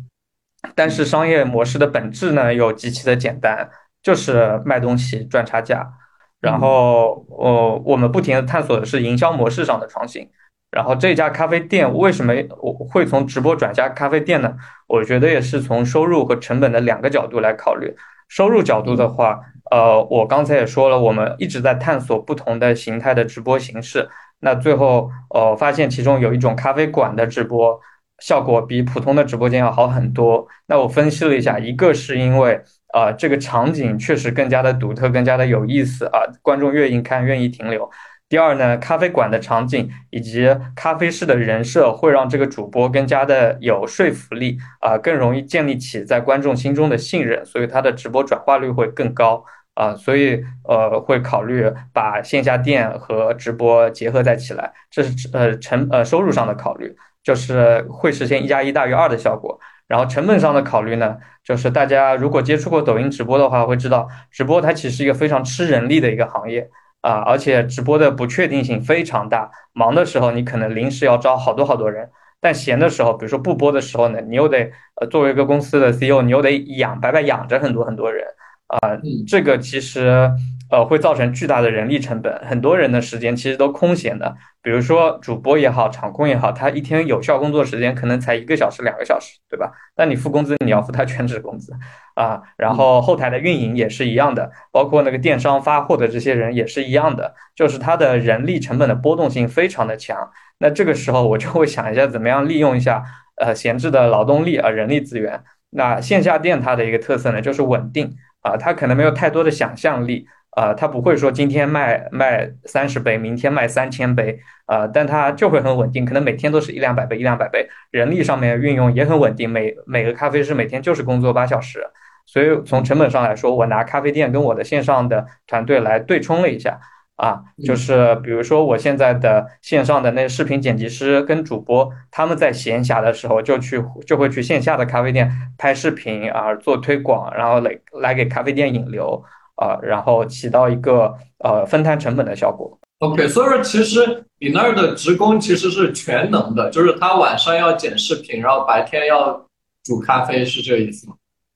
[0.76, 3.68] 但是商业模式的本质呢又极其的简单，
[4.00, 5.92] 就是卖东西赚差价。
[6.40, 10.28] 然后，呃，我们不停的探索的是营销模式上的创新。
[10.70, 14.56] 然后这家咖啡店为什么我会从直播转加咖啡店呢？
[14.86, 17.94] 我觉得也是从收入和成本的两个角度来考虑。
[18.28, 19.40] 收入角度的话，
[19.70, 24.08] 呃，我刚才也说了，我们一直在探索不同的形态的直播形式。
[24.44, 27.80] 那最后，呃，发现其中有一种咖啡馆的直播
[28.18, 30.46] 效果比普通的直播间要好很多。
[30.66, 32.60] 那我分析了一下，一个是因为，
[32.92, 37.88] 呃，这个场景确实更加的独特，更加的有意思啊，观众愿意看，愿意停留。
[38.28, 49.44] 第二呢，咖啡馆的场景以及咖啡室的人设会让这个主播更加的有说服力啊，更容易建立起在观众心中的信任，所以他的直播转化率会更高。
[49.74, 59.58] 啊，所以呃会考虑把线下店和直播结合在起来，这是呃成呃收入上的考虑，就是会实现一加一大于二的效果。
[59.88, 66.70] 然后成本上的考虑呢，就是大家如果接触过抖音直播的话，会知道直播它其实一个非常吃人力的一个行业
[67.02, 78.26] 啊，而且直播的不确定性非常大，忙的时候你可能临时要招好多好多人，但闲的时候，比如说不播的时候呢，你又得呃作为一个公司的 CEO，你又得养白白养着很多很多人。
[78.72, 80.30] 啊，这个其实
[80.70, 84.34] 呃会造成巨大的人力成本，很多人的时间其实都空闲的。
[84.62, 89.70] 比如说主播也好，场控也好，他一天有效工作时间可能才一个小时、两个小时，对吧？
[89.94, 91.74] 但你付工资，你要付他全职工资
[92.14, 92.40] 啊。
[92.56, 100.30] 然后后台的运营也是一样的，包括那个电商发货的这些人也是一样的，就是他的人力成本的波动性非常的强。
[100.60, 103.04] 那这个时候我就会想一下，怎么样利用一下
[103.36, 105.42] 呃闲置的劳动力啊人力资源。
[105.74, 108.14] 那线下店它的一个特色呢，就是稳定。
[108.42, 121.82] 啊，他可能没有太多的想象力，啊，他不会说今天卖卖三十杯，明天卖三千杯，啊，但他就会很稳定，可能每天都是一两百杯，一两百杯，人力上面运用也很稳定，每每个咖啡师每天就是工作八小时，
[122.26, 126.80] 所以从成本上来说，我拿咖啡店跟我的线上的团队来对冲了一下。
[127.16, 139.22] 啊，就是比如说我现在的线上的那视频剪辑师跟主播，他们在闲暇的时候就去就会去线下的咖啡店拍视频啊，做推广，然后来来给咖啡店引流
[139.56, 142.76] 啊，然后起到一个呃分摊成本的效果。
[142.98, 149.44] OK，所以说其实你那儿的职工其实是全能的，就是他晚上要剪视频，然后白天要
[149.84, 151.14] 煮咖啡，是这个意思吗？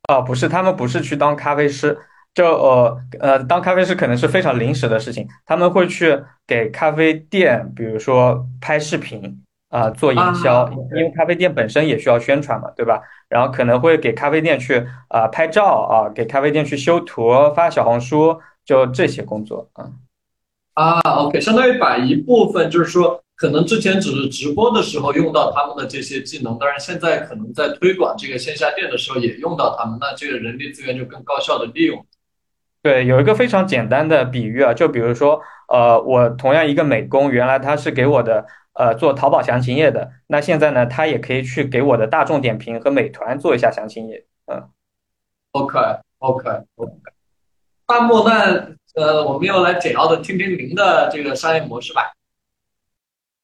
[0.09, 1.99] 啊，不是，他们不是去当咖啡师。
[2.37, 13.01] 就呃呃，当咖啡师可能是非常临时的事情，他们会去给咖啡店，比如说拍视频啊，做营销，因为咖啡店本身也需要宣传嘛，对吧？
[13.31, 19.91] 然后可能会给咖啡店去啊拍照啊，给咖啡店去修图、发小红书，就这些工作啊。
[20.75, 32.05] 啊，OK，相当于把一部分就是说，可能之前只是直播的时候用到他们的这些技能，当然现在可能在推广这个线下店的时候也用到他们，那这个人力资源就更高效的利用。
[32.87, 44.25] 对，有一个非常简单的比喻啊，就比如说，呃，我同样一个美工，原来他是给我的呃做淘宝详情页的，那现在呢，他也可以去给我的大众点评和美团做一下详情页。
[44.47, 44.71] 嗯
[45.51, 46.93] ，OK，OK，OK。
[47.89, 52.13] 大漠，那呃，我们要来简要的听听您的这个商业模式吧。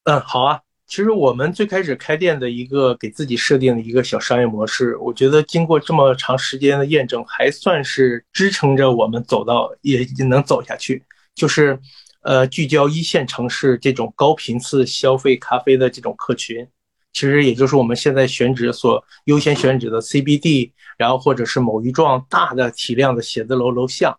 [0.05, 0.61] 嗯，好啊。
[0.93, 11.03] 其实我们最开始开店的一个给自己设定的一个小商业模式，我觉得经过这么长时间的验证，还算是支撑着我们走到也能走下去。
[11.33, 11.79] 就是，
[12.21, 16.67] 呃，聚焦一线城市这种高频次消费咖啡的这种客群，
[17.11, 24.15] 其实也就是我们现在选址所优先选址的 CBD，然后或者是某一幢大的体量的写字楼楼下，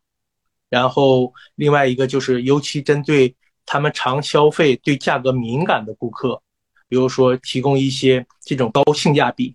[0.69, 6.43] 然后另外一个就是尤其针对他们常消费、对价格敏感的顾客。
[6.89, 9.55] 比如说，提供一些这种高性价比，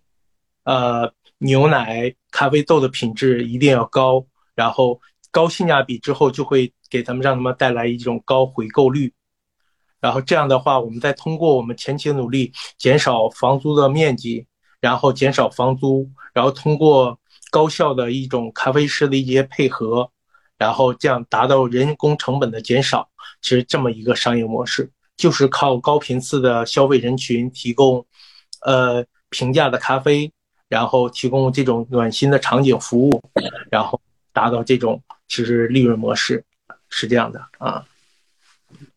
[0.64, 4.26] 呃，牛奶、咖啡豆的品质一定要高，
[4.56, 5.00] 然后
[5.32, 9.14] 高性价比之后就会给咱们让他们带来一种高回购率，
[10.02, 14.46] 然后这样的话，我们再通过我们前期的努力减少房租的面积，
[14.82, 17.20] 然后减少房租，然后通过
[17.52, 20.12] 高效的一种咖啡师的一些配合，
[20.58, 23.10] 然后这样达到人工成本的减少。
[23.42, 28.06] 其实这么一个商业模式，就是靠高频次的消费人群提供，
[28.62, 30.32] 呃平价的咖啡，
[30.70, 33.22] 然后提供这种暖心的场景服务，
[33.70, 34.00] 然后
[34.32, 36.42] 达到这种其实利润模式，
[36.88, 37.86] 是这样的啊。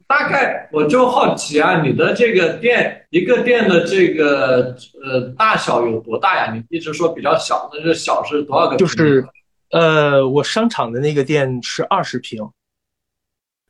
[0.06, 6.54] 大概我就好奇啊，你的这个店一个店的这个呃大小有多大呀？
[6.54, 8.76] 你一直说比较小，那这小是多少个？
[8.76, 9.26] 就是，
[9.70, 12.48] 呃，我商场的那个店是二十平，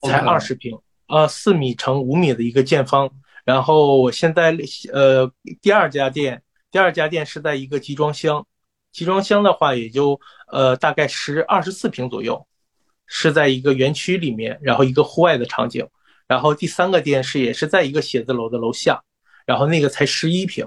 [0.02, 0.76] 才二十平，
[1.12, 3.10] 呃，四米乘五米的一个见方。
[3.44, 4.56] 然后我现在
[4.90, 8.46] 呃第二家店，第二家店是在一个集装箱，
[8.92, 10.18] 集装箱的话也就
[10.50, 12.46] 呃大概十二十四平左右，
[13.06, 15.86] 是在一个园区里面，然后一个户外的场景。
[16.26, 19.02] 然后第三个店是也是在一个写字楼的楼下，
[19.44, 20.66] 然后那个才十一平。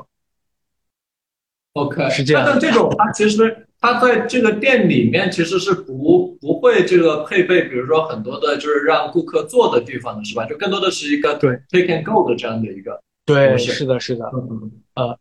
[1.73, 2.45] OK，是这样。
[2.45, 10.45] 那这种，它其实它在这个店里面其实是不不会这个配备，比如说很多的就是让顾客坐的地方的是吧？
[10.45, 15.17] 就更多的是一个对 take and go 的这样的一个对，是的，是的，嗯呃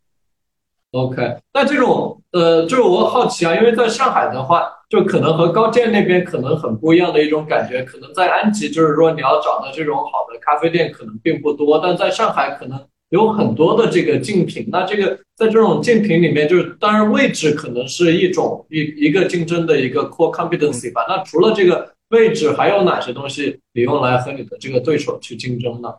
[0.93, 4.71] ，OK，那这种呃，就是我好奇啊，因为在上海的话。
[4.91, 12.79] 就可能和高建那边可能很不一样的一种感觉，可能在安吉就是说你要找到这种好的咖啡店可能并不多，但在上海可能
[13.15, 14.69] 有很多的这个竞品。
[14.73, 21.05] 那这个在这种竞品里面，就是当然位置可能是一种一一个竞争的一个 core competency 吧。
[21.09, 25.95] 那除了这个位置，还有哪些东西你用来和你的这个对手去竞争呢？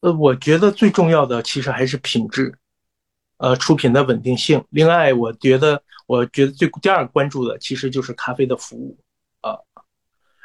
[0.00, 2.54] 呃，我觉得最重要的其实还是品质，
[3.38, 4.64] 呃，出品的稳定性。
[4.70, 5.82] 另外，我觉得。
[6.10, 8.98] 我觉得最第二关注的其实就是咖啡的服务
[9.42, 9.54] 啊。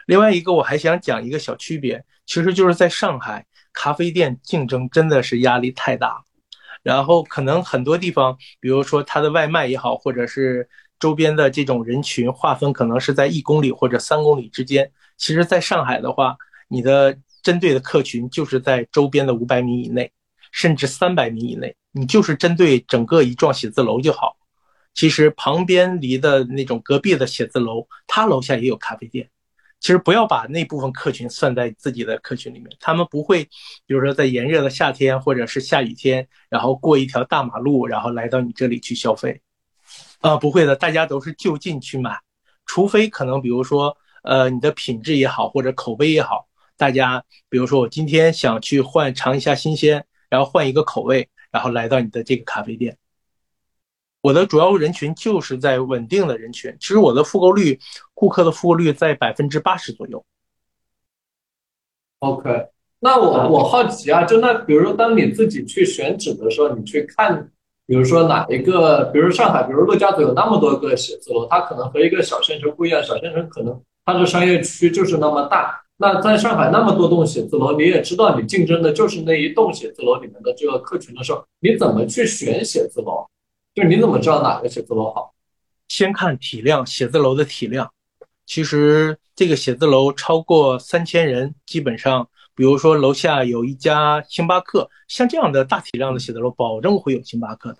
[0.05, 3.43] 另外一个我还想讲一个小区别，其实就是在上海
[3.75, 6.23] 咖啡店竞争真的是压力太大，
[6.81, 10.67] 然后可能很多地方，比如说它的外卖也好，或者是
[10.97, 14.89] 周边的这种人群划分，可能是在一公里或者三公里之间。
[15.17, 16.37] 其实，在上海的话，
[16.69, 20.11] 你的针对的客群就是在周边的五百米以内，
[20.51, 24.37] 甚至三百米以内，你就是针对整个一幢写字楼就好。
[24.93, 29.29] 其实旁边离的那种隔壁的写字楼，他楼下也有咖啡店。
[29.79, 33.43] 其实不要把那部分客群算在自己的客群里面，他们不会，
[33.85, 39.41] 比如说在炎热的夏天或者是下雨天，然后过一条大马路，然后来到你这里去消费。
[40.21, 42.17] 啊，不会的，大家都是就近去买，
[42.65, 46.47] 除非可能比如说，呃，你的品质也好或者口碑也好，
[46.77, 52.97] 大家比如说我今天想去换尝一下新鲜，然后换一个口味，然后来到你的这个咖啡店。
[54.25, 57.79] 我的主要人群就是在稳定的人群，其实我的复购率，
[58.15, 60.25] 顾客的复购率在百分之八十左右。
[62.21, 62.49] OK，
[62.99, 67.51] 那我我好奇啊，就那比如说当你自己去选址的时候，你去看，
[67.85, 75.79] 比如说哪一个，比如上海，比如陆家嘴有那么多个写字楼，它可能和一个小县城不一样，小县城可能它的商业区就是那么大。
[75.97, 83.23] 那在上海那么多栋写字楼，你也知道你竞争的就是那一栋写字楼里面的这个客群的时候，你怎么去选写字楼？
[83.75, 85.35] 就你怎么知道哪个写字楼好？
[85.89, 87.91] 先看体量，写字楼的体量。
[88.45, 97.79] 其实这个写字楼超过三千人，基本上，比如说楼下有一家星巴克，像这样的大体量的写字楼，保证会有星巴克的，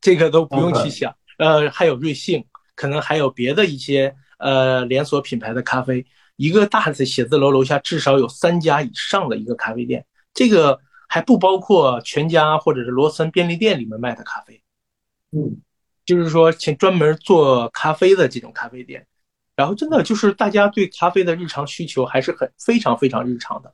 [0.00, 1.14] 这个都不用去想。
[1.36, 2.42] 呃，还有瑞幸，
[2.74, 6.06] 可能还有别的一些呃连锁品牌的咖啡。
[6.36, 14.62] 一个大的写字楼楼下至少有三家以上的一个咖啡店，这个还不包括全家或者是罗森便利店里面卖的咖啡。
[15.36, 15.60] 嗯，
[16.06, 19.06] 就是说，请专门做咖啡的这种咖啡店，
[19.54, 23.70] 然后真的就是大家对咖啡的日常需求还是很非常非常日常的，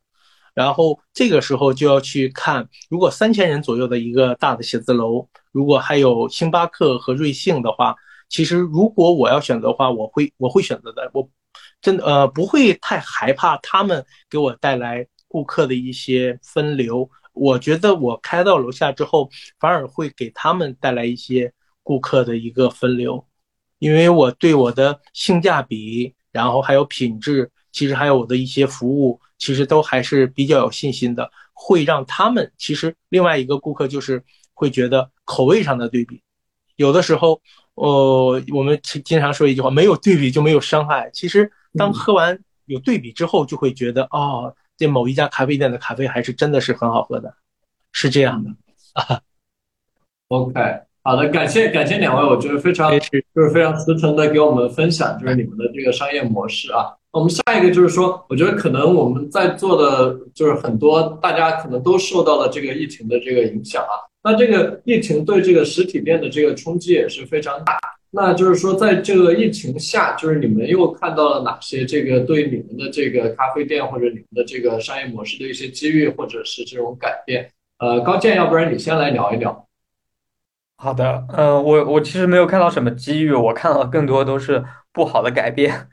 [0.54, 7.94] 然后这个时候就要去看，如果三千人左右的一个大的写字楼，如果还有星巴克和瑞幸的话，
[8.28, 11.30] 其实如果我要选择的话，我会我会选择的，我
[11.80, 17.08] 真的呃不会太害怕他们给我带来顾客的一些分流。
[17.32, 21.52] 我觉得我开到楼下之后，反而会给他们带来一些
[21.82, 23.26] 顾客的一个分流，
[23.78, 34.22] 因为我对我的性价比，然后还有品质，其实还有我的一些服务，其实都还是比较有信心的，会让他们其实另外一个顾客就是
[34.52, 36.20] 会觉得口味上的对比，
[36.76, 37.40] 有的时候，
[37.74, 41.10] 呃，我们经常说一句话，没有对比就没有伤害。
[41.14, 44.54] 其实当喝完有对比之后，就会觉得哦。
[44.82, 47.32] 这某一家咖啡店的咖啡还是真的是很好喝的，
[47.92, 48.50] 是这样的
[48.94, 49.20] 啊。
[50.26, 50.60] OK，
[51.04, 56.92] 好的，感谢感谢两位，我觉得非常就是非常真诚的给我们分享，就是你们的这个商业模式啊。
[57.12, 63.94] 我们下一个就是说，我觉得可能我们在座的，就是很多大家可能都受到了这个疫情的这个影响啊。
[64.24, 67.78] 那这个疫情对这个实体店的这个冲击也是非常大。
[68.14, 77.50] 那就是说，在这个疫情下，就是你们又看到了哪些这个对你们的这个咖啡店或者你们的这个商业模式的一些机遇，或者是这种改变？
[77.78, 79.66] 呃，高健，要不然你先来聊一聊。
[80.76, 85.88] 好的，嗯，我我其实没有看到什么机遇，我看到更多都是不好的改变。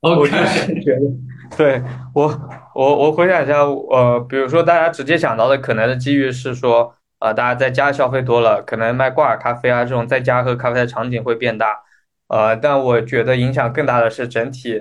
[0.00, 1.82] 我就觉得，对
[2.14, 2.30] 我
[2.74, 6.94] 我我回想一下，呃，比如说大家直接想到的可能的机遇是说，
[7.24, 11.80] 呃，大家在家消费多了，可能卖挂耳咖啡啊这种在家喝咖啡的场景会变大，
[12.28, 14.78] 呃，但我觉得影响更大的是整体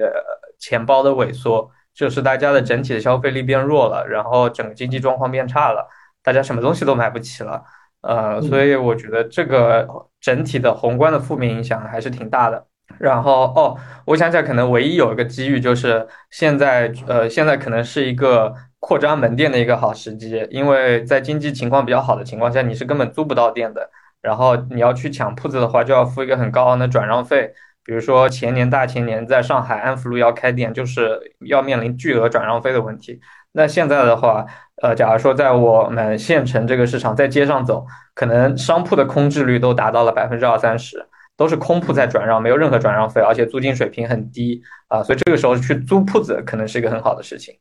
[0.59, 5.87] 钱包的萎缩，就是大家的整体的消费力变弱了，然后整个经济状况变差了，
[6.21, 7.63] 大家什么东西都买不起了。
[8.01, 9.87] 呃，所以我觉得这个
[10.19, 12.65] 整体的宏观的负面影响还是挺大的。
[12.99, 18.53] 然后哦，我想起来，可能唯一有一个机遇就是现在，呃，现在可能是一个
[18.85, 23.89] 扩张门店的一个好时机，因为在经济情况比较好的情况下，你是根本租不到店的。
[24.21, 27.53] 然后你要去抢铺子的话，就要付一个很高昂的转让费。
[27.85, 31.17] 比如说前年、大前年在上海安福路要开店，就是
[31.47, 33.21] 要面临巨额转让费的问题。
[33.53, 34.45] 那现在的话，
[34.81, 41.07] 呃，假如说在我们县城这个市场，在街上走，可能商铺的空置率都达到了百分之二三十，
[41.37, 47.55] 都是空铺在转让，没有任何转让费，而且租金水平很低啊，所以这个时候去租铺子可能是一个很好的事情。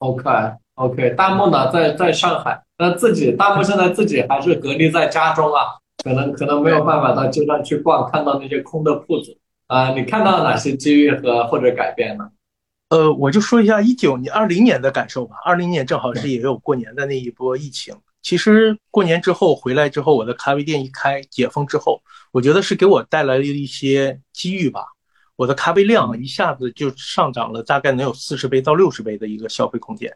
[0.00, 0.24] OK
[0.74, 9.36] OK，大木呢，在在上海，那自己大木现在自己还是隔离在家中啊，可能可能没有办法到街上去逛，看到那些空的铺子
[9.66, 12.28] 啊，你看到了哪些机遇和或者改变呢？
[12.88, 15.36] 呃，我就说一下一九年、二零年的感受吧。
[15.44, 17.94] 二零年正好是也有过年的那一波疫情。
[18.22, 22.00] 其实过年之后回来之后，我的咖啡店一开，解封之后，
[22.32, 24.86] 我觉得是给我带来了一些机遇吧。
[25.40, 30.14] 我的咖啡量一下子就上涨了，大概能有四十倍到六十倍的一个消费空间。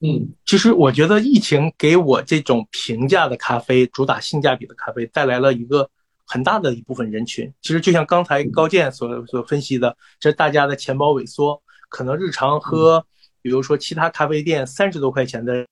[0.00, 5.88] 嗯，其实我觉得疫情给我这种平价的咖啡、主打性价比的咖啡带来了一个
[6.26, 7.50] 很大的一部分人群。
[7.62, 11.62] 其实就像刚才高健所所分析的，这大家的钱包萎缩。
[11.88, 13.02] 可能日常喝，
[13.40, 15.66] 比如说其他咖啡店三十多块钱的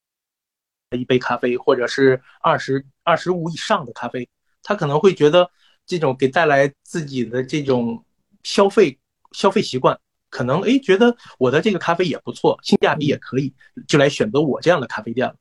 [0.97, 4.27] 一杯咖啡，或者是二十二十五以上的咖啡，
[4.63, 5.51] 他可能会觉得
[5.85, 8.03] 这种给带来自己的这种
[8.47, 8.97] 消费
[9.33, 9.99] 消费习惯，
[10.31, 13.53] 可能哎觉得我的这个咖啡也不错，性价比也可以，
[13.89, 15.35] 就来选择我这样的咖啡店了。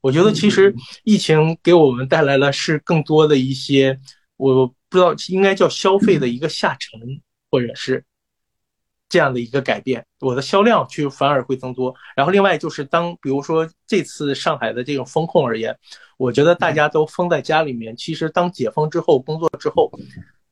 [0.00, 0.72] 我觉得其实
[1.02, 3.98] 疫情给我们带来了是更多的一些，
[4.36, 7.00] 我不知道应该叫消费的一个下沉，
[7.50, 8.04] 或者是。
[9.08, 11.94] 这样的一个改变，我的销量却反而会增多。
[12.16, 15.78] 然后另外就是，当比如说这次上海的这种风控而言，
[16.18, 19.88] 我觉得大家都封在家里面，其实当解封之后，工作之后，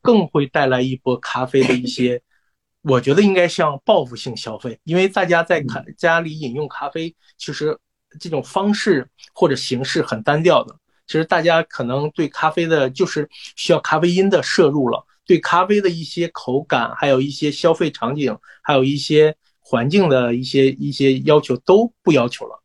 [0.05, 2.21] 更会带来一波咖啡的一些，
[2.85, 7.77] 我觉得应该像报复性消费，因为大家在咖家里饮用咖啡，其实
[8.21, 10.77] 这种方式或者形式很单调的，
[11.07, 13.27] 其实大家可能对咖啡的就是
[13.57, 15.03] 需要咖啡因的摄入了。
[15.27, 22.63] 对咖啡的一些口感，还有一些消费场景，还有一些环境的一些一些要求都不要求了。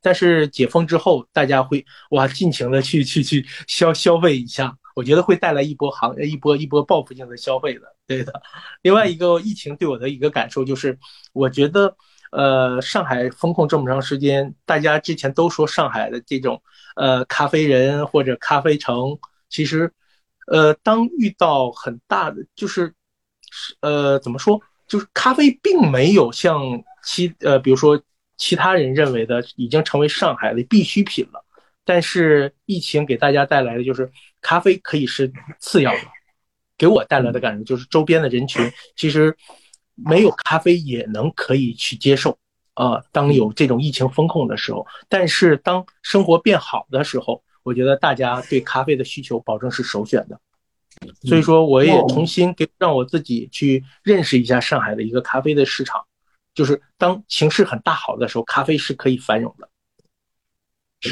[0.00, 7.82] 但是解封之后，大家会哇尽情的去去去消消费一下，我觉得会带来一波行一波一波报复性的消费的。
[8.06, 8.32] 对的。
[8.82, 10.98] 另外一个疫情对我的一个感受就是，
[11.32, 11.96] 我觉得
[12.32, 16.60] 呃上海封控这么长时间，大家之前都说上海的这种
[16.96, 19.18] 呃咖啡人或者咖啡城，
[19.48, 19.92] 其实。
[20.50, 22.94] 呃，当遇到很大的，就是，
[23.80, 24.58] 呃，怎么说？
[24.86, 28.00] 就是咖啡并没有像其呃，比如说
[28.38, 31.44] 其他人认为的，已经成为上海的必需品了。
[31.88, 34.12] 但是疫情给大家带来的就是
[34.42, 36.00] 咖啡可以是次要的，
[36.76, 39.34] 给我带来的感觉就是周边的人群其实
[39.94, 42.38] 没有咖啡也能可以去接受
[42.74, 43.02] 啊。
[43.12, 47.42] 当有这种疫情风控的时候，但是当生活变好的时候。
[47.64, 50.40] 我觉得大家对咖啡的需求保证是首选的，
[51.24, 56.02] 所以说我也重新给让我自己去认识一下上海的一个咖啡的市场，
[56.54, 59.68] 就是当形势很大好的时候，咖啡是可以繁荣的。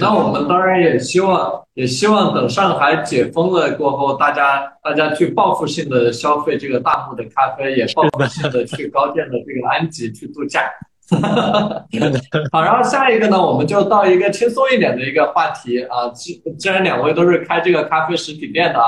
[0.00, 10.68] 那我们当然也希望，也希望等上海解封了过后，大家大家去报复性的消费这个大木的咖啡，也报复性的去高店的这个安吉去度假。
[12.50, 16.08] 好，然后下一个呢，我们就到一个轻松一点的一个话题啊。
[16.08, 18.80] 既既然两位都是开这个咖啡实体店的，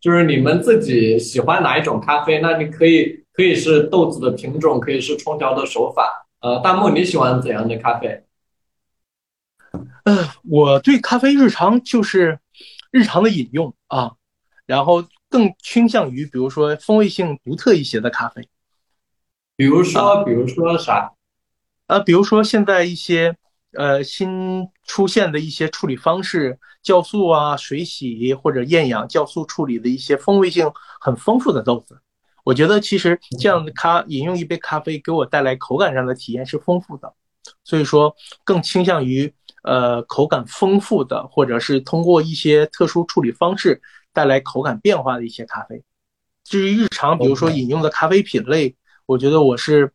[0.00, 2.38] 就是你们自己喜欢哪一种咖啡？
[2.38, 6.26] 那你可以可以是豆子的品种，可以是冲调的手法。
[6.40, 8.22] 呃，大木你喜欢怎样的咖啡？
[10.06, 12.38] 呃， 我对咖啡日常就是
[12.92, 14.12] 日常的饮用啊，
[14.64, 18.48] 然后更倾向于比如说风味性独特一些的咖啡。
[19.56, 21.12] 比如说，比如说啥？
[21.88, 23.36] 呃，比如说现在一些
[23.72, 32.00] 呃新出现的一些处理方式，酵素啊、水洗或者厌氧酵素处理的一些风味性很丰富的豆子，
[32.44, 37.12] 我觉得其实这样的咖饮用一杯咖啡给我带来口感上的体验是丰富的，
[37.64, 39.32] 所以说更倾向于
[39.66, 43.82] 呃口感丰富的，或者是通过一些特殊处理方式
[44.14, 45.84] 带来口感变化的一些咖啡。
[46.42, 48.74] 至于日常，比如说饮用的咖啡品类。
[49.08, 49.92] 我觉得我是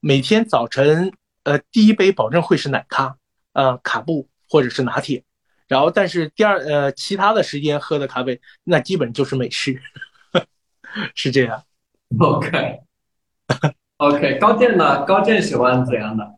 [0.00, 1.12] 每天早晨，
[1.42, 3.18] 呃，第一杯保证会是奶咖，
[3.52, 5.22] 呃，卡布或者是拿铁，
[5.68, 9.78] 然后但是第二，呃，其他的时间喝的咖啡那基本就是美式，
[11.14, 11.64] 是这样。
[13.98, 15.04] OK，OK，高健呢？
[15.04, 16.35] 高健喜欢怎样的？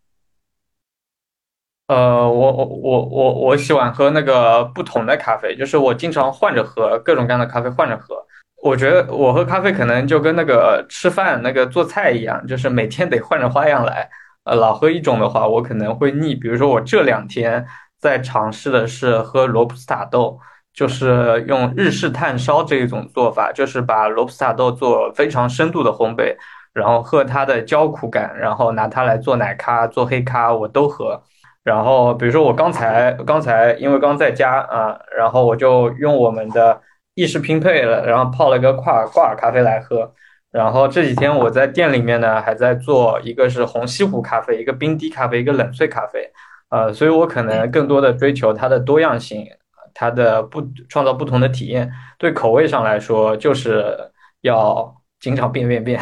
[1.89, 8.15] 呃，我我我我我喜欢喝那个不同的咖啡，就是我经常换着喝各种各样的咖啡，换着喝。
[8.63, 14.09] 我觉得我喝咖啡可能就跟那个吃饭、那个做菜一样，就是每天得换着花样来。
[14.45, 16.35] 呃，老喝一种的话，我可能会腻。
[16.35, 17.65] 比如说，我这两天
[17.99, 20.39] 在尝试的是喝罗布斯塔豆，
[20.75, 26.37] 就是用日式炭烧这一种做法，就是把罗布斯塔豆做非常深度的烘焙，
[26.75, 31.23] 然后喝它的焦苦感，然后拿它来做奶咖、做黑咖，我都喝。
[31.69, 36.81] 然后，比如说我刚才刚才因为刚在家啊，然后我就用我们的。
[37.19, 40.09] 意式拼配了，然后泡了个挂挂耳咖啡来喝。
[40.53, 46.31] 然后这几天我在店里面呢，还在做一个是红西湖咖啡，一个冰滴咖啡，一个冷萃咖啡。
[46.71, 49.45] 呃，所以我可能更多的追求它的多样性，
[49.93, 51.91] 它的不创造不同的体验。
[52.19, 53.99] 对口味上来说，就是
[54.43, 56.01] 要经常变变变。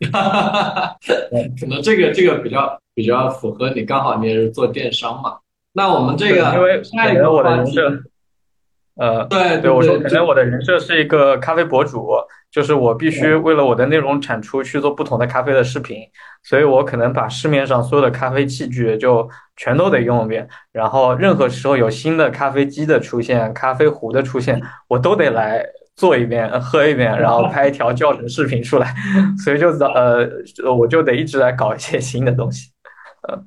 [1.60, 5.38] 可能这个这个比较比较符合你，刚好你也是做电商嘛。
[5.72, 7.76] 那我们这个因为下一个话题。
[8.96, 12.10] 呃，对对，我说可能我的人设是一个咖啡博主，
[12.50, 16.02] 就是我必须为了我的内容产出去做不同的咖啡的视频，
[16.42, 19.26] 所以我可能把市面上所有的咖啡器具就
[19.56, 25.64] 全都得用一遍，然后任何时候有新的咖啡机的出现、咖啡壶的出现，我都得来
[26.00, 28.94] 做一遍、喝一遍，然后拍一条教程视频出来，
[29.44, 30.26] 所以就呃，
[30.74, 32.70] 我就得一直来搞一些新的东西。
[33.28, 33.38] 呃，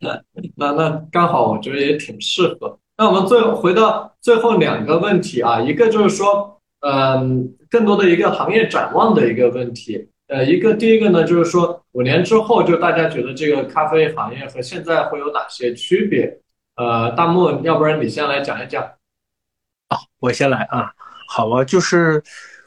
[0.56, 2.78] 那那刚好，我觉得也挺适合。
[2.96, 10.08] 那我们最回到最后两个问题啊，一个就是说，嗯，更多的一个行业展望的一个问题。
[10.28, 16.38] 呃，一个第一个呢，就是说五年之后，就大家觉得这个咖啡行业和现在会有哪些区别？
[16.76, 18.82] 呃，大木，要不然你先来讲一讲。
[18.82, 20.90] 啊，我先来啊。
[21.26, 22.22] 好啊，就是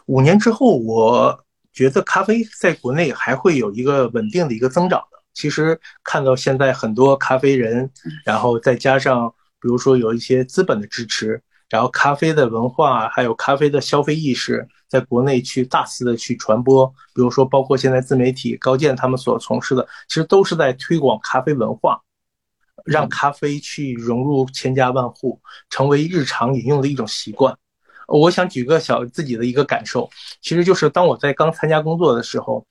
[0.06, 5.20] 五年之后，我觉得咖啡在国内还会有一个稳定的一个增长的。
[5.34, 7.90] 其实看到现在很多咖啡人，
[8.26, 9.34] 然后再加上。
[9.62, 16.88] 比如说有一些资本的支持，然后咖啡的文化，还有咖啡的消费意识，在国内去大肆的去传播。
[17.14, 22.02] 比如说，包括现在自媒体高健他们所从事的，其实都是在推广咖啡文化，
[22.86, 27.54] 让咖啡去融入千家万户，成为日常饮用的一种习惯。
[28.10, 30.10] 我想举个小自己的一个感受，
[30.42, 32.66] 其实就是当我在刚参加工作的时候，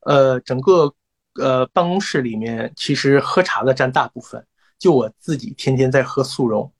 [0.00, 0.92] 呃，整个
[1.40, 4.44] 呃办公室里面其实喝茶的占大部分。
[4.78, 6.72] 就我自己天天在喝速溶，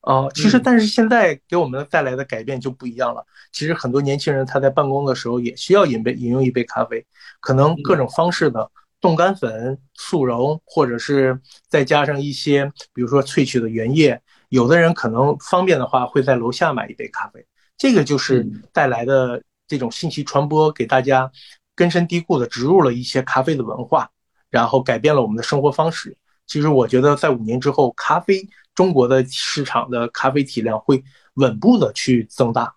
[0.00, 3.24] 啊，其实但是现在给我们带来的改变就不一样了。
[3.52, 7.06] 其实很多年轻人他在办公的时候也需要饮杯饮用一杯咖啡，
[7.40, 8.68] 可能各种方式的
[9.00, 14.20] 冻干粉、速溶，或者是再加上一些比如说萃取的原液。
[14.48, 17.44] 有的人可能方便的话会在楼下买一杯咖啡，
[17.76, 21.30] 这个就是带来的这种信息传播，给大家
[21.74, 24.08] 根深蒂固的植入了一些咖啡的文化，
[24.50, 26.16] 然后改变了我们的生活方式。
[26.46, 31.02] 其实我觉得，在五年之后，咖啡中国的市场的咖啡体量会
[31.34, 32.72] 稳步的去增大。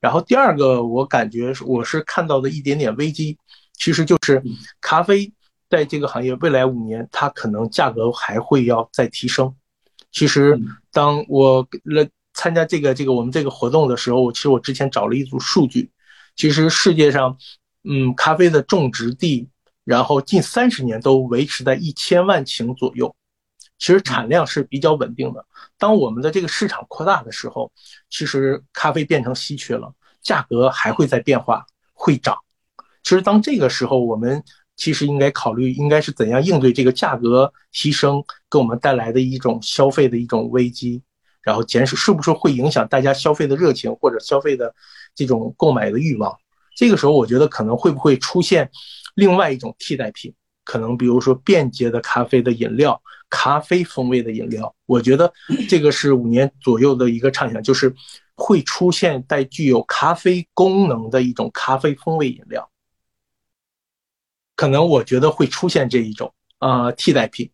[0.00, 3.36] 然后第二个，我感觉我是看到的一点点危机，
[3.74, 4.42] 其实就是
[4.80, 5.30] 咖啡
[5.68, 9.54] 在这个行业未来五年，它可能价格还会要再提升。
[10.12, 10.58] 其实
[10.92, 15.90] 当我来参加这个这个我们这个活动的时候，其实我之前找了一组数据，
[16.36, 17.36] 其实世界上，
[17.84, 19.48] 嗯，咖啡的种植地。
[19.82, 23.12] 然后近三十年都维持在一千万顷左右，
[23.78, 25.44] 其实产量是比较稳定的。
[25.78, 27.72] 当我们的这个市场扩大的时候，
[28.08, 29.92] 其实咖啡变成稀缺了，
[30.22, 32.36] 价格还会在变化，会涨。
[33.02, 34.44] 其实当这个时候，我们
[34.80, 41.02] 其实应该考虑，应该是怎样应对这个价格提升给我们带来的一种消费的一种危机，
[41.42, 44.74] 然后减少是不是会影响大家消费的热情或者消费的
[45.14, 46.34] 这种购买的欲望？
[46.74, 48.70] 这个时候，我觉得可能会不会出现。
[49.16, 50.32] 另外一种替代品，
[50.64, 55.30] 可能比如说便捷的咖啡的饮料，咖啡风味的饮料，我觉得
[55.68, 57.94] 这个是五年左右的一个畅想，就是
[58.34, 62.69] 会出现带具有咖啡功能的一种咖啡风味饮料，
[64.60, 67.50] 可能我觉得会出现这一种呃替代品，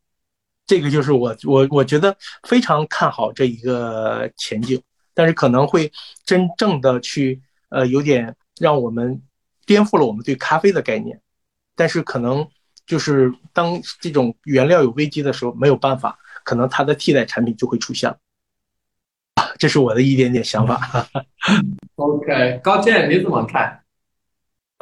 [0.67, 2.17] 这个就是我我我觉得
[2.49, 4.83] 非常看好这一个前景，
[5.15, 5.93] 但是可能会
[6.25, 9.23] 真正的去呃有点让我们
[9.67, 11.21] 颠覆了我们对咖啡的概念，
[11.77, 12.45] 但是可能
[12.89, 18.19] 就是当这种原料有危机的时候，没有办法，可能它的替代产品就会出现了。
[19.61, 21.07] 这是我的一点点想法。
[21.95, 23.81] OK，高健你怎么看？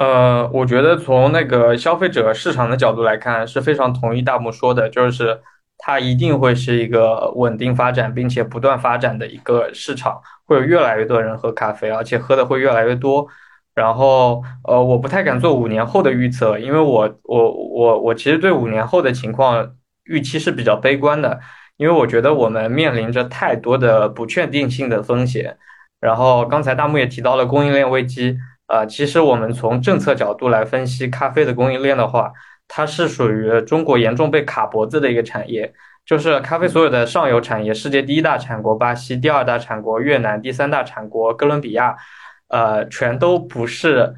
[0.04, 5.40] 呃，我觉得从那个消费者市场的角度来看，是非常同意大木说的，就是
[5.78, 13.26] 它一定会是一个稳定发展并且不断发展的一个市场，会有越来越多人喝咖啡，而且喝的会越来越多。
[13.74, 19.74] 然后，呃，我不太敢做五年后的预测，因为我我我我其实对五年后的情况
[20.04, 21.40] 预期是比较悲观的。
[21.76, 25.56] 因为我觉得我们面临着太多的不确定性的风险，
[26.00, 28.38] 然后刚才大木也提到了供应链危机，
[28.74, 32.32] 呃，其实我们从政策角度来分析咖啡的供应链的话，
[32.66, 35.72] 它是属于中国严重被卡脖子的一个产业，
[36.04, 41.94] 就是咖啡所有的上游产业，世界第一大产国巴西，第二大产国越南，第三大产国哥伦比亚，
[42.48, 44.12] 呃，全都不是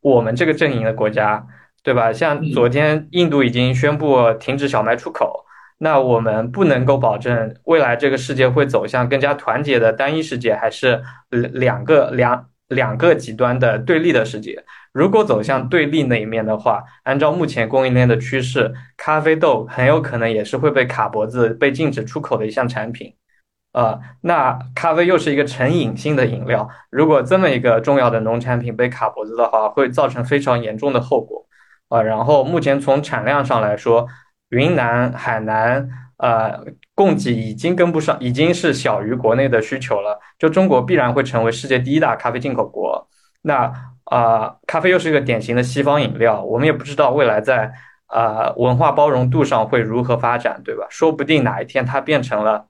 [0.00, 1.46] 我们这个阵营的国家，
[1.84, 2.12] 对吧？
[2.12, 5.44] 像昨天印度已经宣布停止小麦出口。
[5.78, 11.00] 那我们不能够保证未来这个世界会走向更加团结的单一世界，还是
[11.30, 14.64] 两个两两个极端的对立的世界。
[14.92, 23.14] 如果走向对立那一面的话，按照目前供应链的趋势，咖啡豆很有可能也是会被卡脖子、被禁止出口的一项产品。
[23.72, 31.46] 呃，那咖啡又是一个成瘾性的饮料，如果这么一个重要的农产品被卡脖子的话，会造成非常严重的后果。
[31.88, 34.08] 啊，然后目前从产量上来说。
[34.50, 35.88] 云南、海南，
[36.20, 36.64] 呃，
[36.94, 40.20] 供给已经跟不上，已经是小于国内的需求了。
[40.38, 43.08] 就中国必然会成为世界第一大咖啡进口国。
[43.42, 43.72] 那
[44.04, 47.72] 啊，咖啡又是一个典型的西方饮料，我们也不知道未来在
[48.06, 50.86] 啊文化包容度上会如何发展，对吧？
[50.90, 52.66] 说不定哪一天它变成了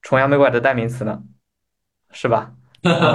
[0.00, 1.20] 崇洋媚外的代名词呢，
[2.10, 2.52] 是吧？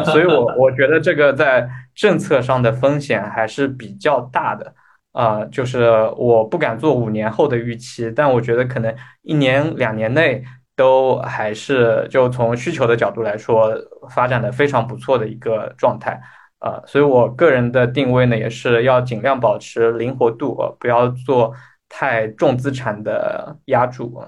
[0.05, 4.75] 所以我我觉得这个在政策上的风险还是比较大的。
[5.17, 10.43] 啊，就是我不敢做五年后的预期，但我觉得可能一年两年内
[10.75, 13.73] 都还是就从需求的角度来说，
[14.11, 16.21] 发展的非常不错的一个状态
[16.59, 21.51] 啊，所以我个人的定位呢，也是要尽量保持灵活度，不要做
[21.89, 24.23] 太重资产的压注。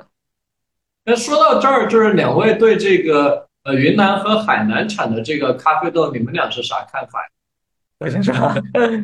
[1.06, 7.20] 那说到这儿，就是两位对这个呃云南和海南产的这个咖啡豆，你们俩是啥看法？
[8.00, 8.34] 高先生，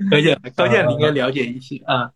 [0.09, 2.09] 高健， 高健，你应该了解一些啊。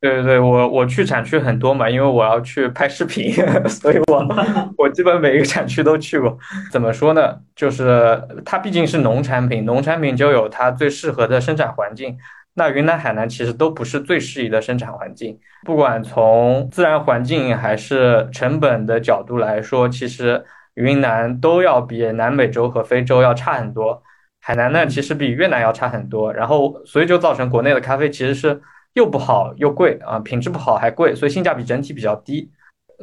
[0.00, 3.32] 对对对，我我去产区很多嘛，因为我要去拍视频，
[3.68, 4.26] 所以我
[4.76, 6.36] 我基本每一个产区都去过。
[6.72, 7.38] 怎么说呢？
[7.54, 12.16] 就是它毕竟是农产品，农产品就有它最适合的生产环境。
[12.54, 24.02] 那云南、海南其实都不是最适宜的生产环境，不管从自然环境还是成本的角度来说，其实云南都要比南美洲和非洲要差很多。
[24.44, 28.60] 海南呢，其实比越南要差很多，然后所以就造成国内的咖啡其实是
[28.94, 32.50] 又不好又贵啊，品质不好还贵，所以性价比整体比较低。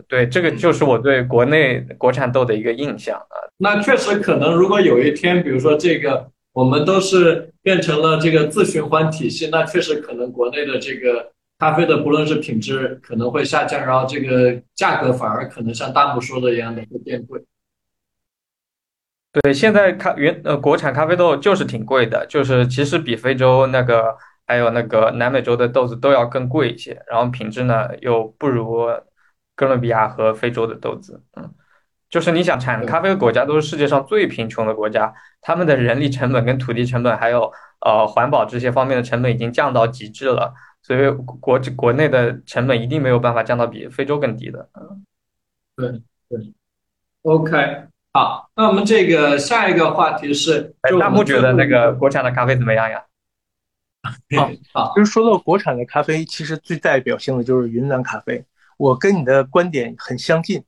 [0.10, 3.36] 对，这个就是我对国内国产豆的一个印象啊。
[3.58, 17.42] 那确实可能，如果有一天，比如说这个我们都是变成了这个自循环体系，那确实可能国内的这个咖啡的不论是品质可能会下降，然后这个价格反而可能像大木说的一样的会变贵。
[19.32, 24.18] 对，现在咖原呃国产咖啡豆就是挺贵的，就是其实比非洲那个
[24.48, 28.88] 还有那个南美洲的豆子都要更贵一些，然后品质呢又不如
[29.56, 31.22] 哥伦比亚和非洲的豆子。
[31.36, 31.54] 嗯，
[32.10, 37.52] 就是你想产咖啡的国家都是世界上最贫穷的国家，他们的人力成本跟土地成本还有
[37.82, 40.52] 呃环保这些方面的成本已经降到极致了，
[40.82, 41.08] 所以
[41.40, 44.68] 国国内的成本一定没有办法降到比非洲更低的。
[44.74, 45.06] 嗯，
[45.76, 46.54] 对对
[47.22, 47.84] ，OK。
[48.20, 53.02] 好，那我们这个下一个话题是，大木觉得那个国产的咖啡怎么样呀？
[54.74, 58.44] 好，就是说到国产的咖啡，其实最代表性的就是云南咖啡。
[58.76, 60.62] 我跟你的观点很相近。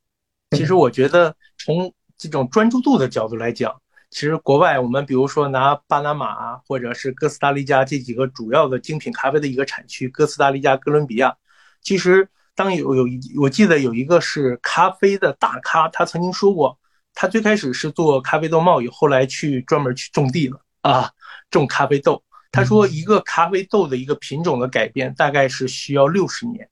[0.51, 3.75] 其实我觉得从这种专注度的角度来讲，
[4.11, 11.35] 其实国外我们比如说拿巴拿马或者是哥斯达黎加这几个主要的精品咖啡的一个产区，哥斯达黎加、哥伦比亚，
[11.81, 13.05] 其实当有有
[13.41, 16.77] 我记得有一个是咖啡的大咖，他曾经说过。
[17.13, 21.11] 他最开始是做咖啡豆贸易，后来去专门去种地了啊，
[21.49, 22.23] 种咖啡豆。
[22.51, 26.67] 他说，一个咖啡豆的一个品种的改变，大概是需要六十年，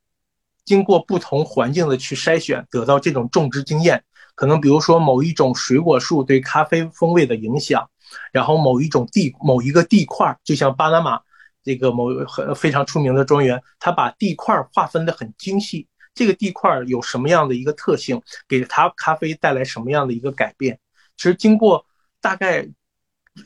[0.65, 4.03] 经过不同环境的去筛选，得到这种种植经验。
[4.35, 7.89] 可能比如说某一种水果树对咖啡风味的影响，
[8.31, 11.19] 然后某一种地某一个地块，就像巴拿马
[11.61, 15.88] 这个某很非常出名的庄园，它把地块划分的很精细。
[16.13, 20.79] 这个地块有什么样的一个特性，给它咖啡带来什么样的一个改变？
[21.17, 21.85] 其实经过
[22.21, 22.67] 大概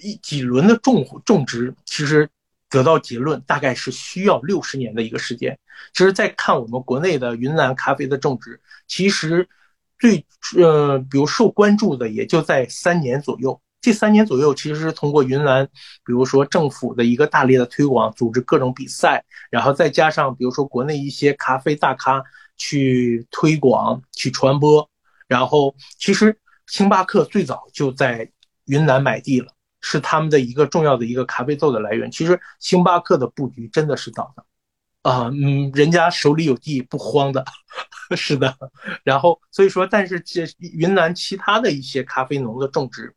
[0.01, 2.30] 一几轮的种种植，其实
[2.70, 5.57] 得到结论，大概是需要六十年的一个时间。
[5.93, 9.47] 其实，在看我们国内的云南咖啡的种植，其实
[9.99, 10.26] 最
[10.57, 13.59] 呃，比如受关注的也就在三年左右。
[13.82, 15.66] 这三年左右，其实是通过云南，
[16.05, 22.24] 比如说政府的一个大力的推广，组织各种比赛，然后再加上比如说国内一些咖啡大咖
[22.58, 24.89] 去推广、去传播，
[25.28, 28.32] 然后其实星巴克最早就在
[28.66, 32.10] 云南买地了，是他们的一个重要的一个咖啡豆的来源。
[32.10, 34.45] 其实星巴克的布局真的是早的。
[35.01, 37.43] 啊，嗯，人家手里有地不慌的，
[38.16, 38.58] 是的。
[39.04, 43.14] 然后所以说，但是这云南其他的一些咖啡农的种植，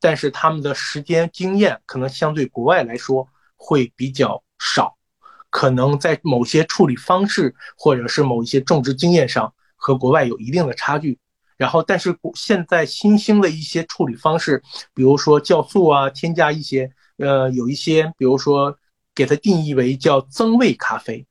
[0.00, 4.97] 但是他们的时间经验可能相对国外来说会比较少，
[5.50, 11.18] 可能在某些处理方式或者是某一些种植经验上和国外有一定的差距。
[11.56, 14.62] 然后，但是现在新兴的一些处理方式，
[14.94, 18.78] 比如说酵素啊，添加一些呃，有一些比如说。
[19.14, 21.26] 给它定义为叫增味咖啡。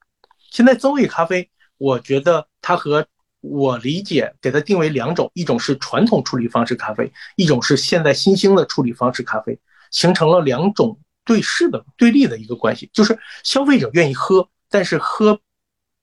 [0.51, 3.07] 现在增味咖啡，我觉得它和
[3.39, 9.57] 我理解给它定为两种，一种是传统处理方式咖啡，一种是现在新兴的处理方式咖啡，
[9.89, 12.89] 形成了两种对视的对立的一个关系。
[12.91, 15.39] 就是消费者愿意喝，但是喝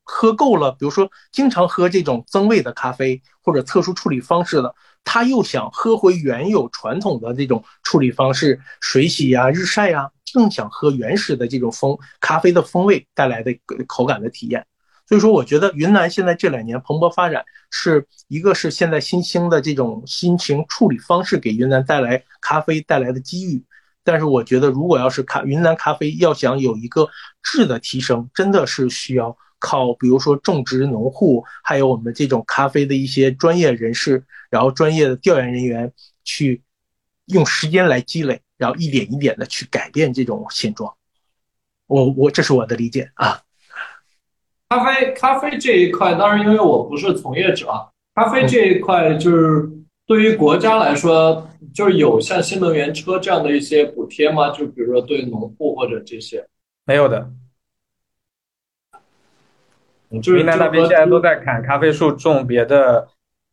[0.04, 4.72] 喝够了，比如说经常喝这种增味的咖啡或者特殊处理方式的，
[5.02, 10.10] 他又想喝回原有传统的这种处理方式，水洗呀、日晒呀。
[10.32, 13.56] 更想喝原始的这种风咖啡的风味带来的
[13.86, 14.66] 口感的体验，
[15.06, 23.62] 所以说我觉得云南现在这两年蓬勃发展，是一个是现在新兴的这种心情处理方式给云南带来咖啡带来的机遇，
[24.04, 27.08] 但是我觉得如果要是咖云南咖啡要想有一个
[27.42, 35.92] 质的提升，真的是需要靠比如说种植农户，还有我们这种咖啡的一些专业人士，然后专业的调研人员
[36.22, 36.62] 去
[37.26, 38.40] 用时间来积累。
[38.56, 40.94] 然后一点一点的去改变这种现状，
[41.88, 43.40] 我我这是我的理解啊。
[44.68, 49.68] 咖啡咖啡这一块，当然因为我不是从业者啊，咖啡这一块就是
[50.06, 54.50] 对于国家来说，就是有像新能源车这样的一些补贴吗？
[54.50, 56.46] 就比如说对农户或者这些，
[56.84, 57.30] 没有的。
[60.22, 63.08] 就是云南那边现在都在砍咖啡树，种别的，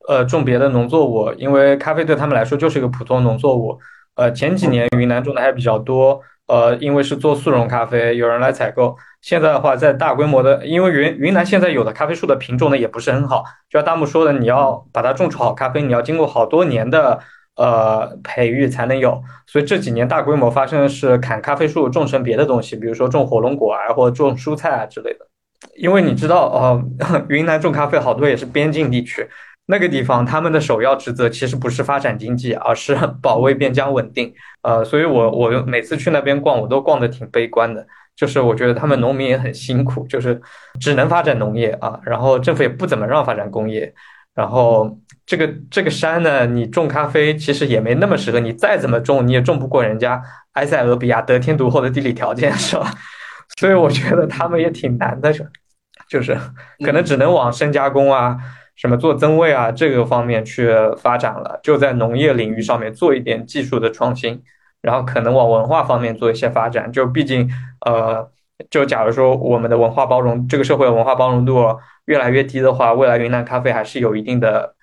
[0.08, 3.80] 呃，种别的农作物，因为咖啡对他们来说就是一个普通农作物。
[4.16, 8.96] 呃，前几年云南种的还比较多，呃，因为是做速溶咖啡，有人来采购。
[9.22, 17.20] 现在的话，在大规模的，因为云云南现在有的咖啡树的品种呢也不是很好，就像大木说的，你要把它种出好咖啡，你要经过好多年的
[17.56, 19.22] 呃培育才能有。
[19.46, 25.28] 所以这几年大规模发生的是砍咖啡树，种成别的东西，比如说种火龙果啊，或者种蔬菜啊之类的。
[25.78, 29.28] 因为你知道，呃， 云南种咖啡好多也是边境地区。
[29.68, 34.34] 那个地方，他们的首要职责其实不是发展经济，而是保卫边疆稳定。
[34.64, 37.86] 呃，所以我我每次去那边逛，我都逛得挺悲观的。
[38.16, 40.40] 就是我觉得他们农民也很辛苦，就是
[40.80, 43.94] 只能发展农业啊，然后政府也不怎么让发展工业。
[44.34, 50.22] 然后这个这个山呢，你种咖啡其实也没那么适合，你再怎么种，你也种不过人家
[50.54, 52.94] 埃塞俄比亚得天独厚的地理条件， 是吧？
[53.60, 55.34] 所以我觉得他们也挺难的，
[56.10, 56.38] 就是
[56.86, 58.38] 可能只能往深加工啊。
[58.74, 64.42] 什么做增味啊，这个方面去发展了，就在农业领域上面做一点技术的创新，
[64.82, 66.92] 然后可能往文化方面做一些发展。
[66.92, 67.50] 就毕竟，
[67.86, 68.30] 呃，
[68.70, 74.76] 就假如说我们的文化包容，这个社会文化包容度越来越低的话，未来云南咖啡还是有一定的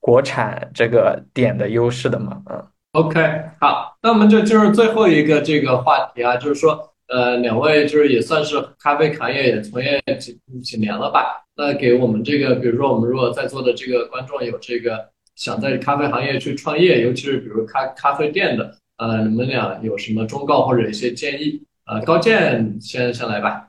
[0.00, 2.42] 国产这个点的优势的嘛？
[2.50, 3.20] 嗯，OK，
[3.60, 6.92] 好，那我们就进入最后一个这个话题啊，就是说。
[7.08, 11.40] 呃，两位就是也算是咖啡行业也从业几几年了吧？
[11.54, 21.62] 那给我们这个，比如说我们如果在座的这个观众有这个想在咖啡行业去创业，尤其是比如咖咖啡店的，呃，你们俩有什么忠告或者一些建议？
[21.86, 23.68] 呃，高健先先来吧。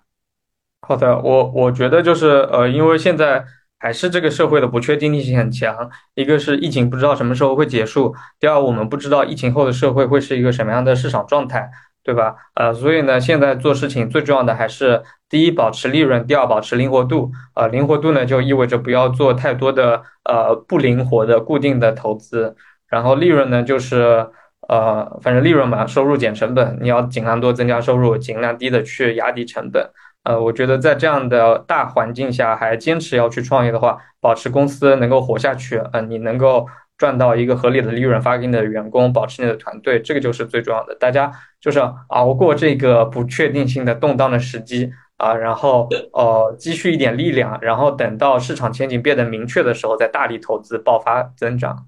[0.81, 3.43] 好的，我我觉得就是呃，因为现在
[3.79, 11.69] 还是这个社会的不确定性很强，一个是疫情不知道什么时候会结束，第二我们不知道疫情后的社会会是一个什么样的市场状态。
[12.03, 12.37] 对吧？
[12.55, 17.33] 呃，所以呢，现在做事情最重要的还是第一，保持利润；第二，保持灵活度。
[17.53, 22.55] 呃，灵活度呢，就意味着不要做太多的呃不灵活的固定的投资。
[22.87, 24.25] 然后利润呢，就是
[24.67, 29.89] 呃，反正利润嘛，收入减成本，你要尽量多增加收入，尽量低的去压低成本。
[30.23, 40.93] 呃，我觉得在这样的大环境下还坚持要去创业的话，保持公司能够活下去，呃，你能够赚到一个合理的利润，发给你的员工，保持你的团队，这个就是最重要的。
[40.95, 51.85] 大家就是熬过这个不确定性的动荡的时机啊，然后呃积蓄一点力量，然后等到市场前景变得明确的时候，再大力投资爆发增长。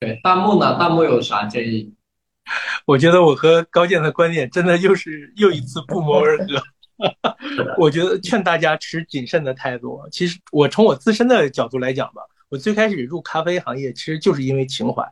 [0.00, 0.78] 对，弹幕呢？
[0.78, 1.92] 弹幕有啥建议？
[2.86, 6.44] 我觉得我和高健的观点真的又是又一次不谋而合。
[7.78, 10.00] 我觉得劝大家持谨慎的态度。
[10.10, 15.04] 其实我从我自身的角度来讲吧，我最开始入咖啡行业其实就是因为情怀。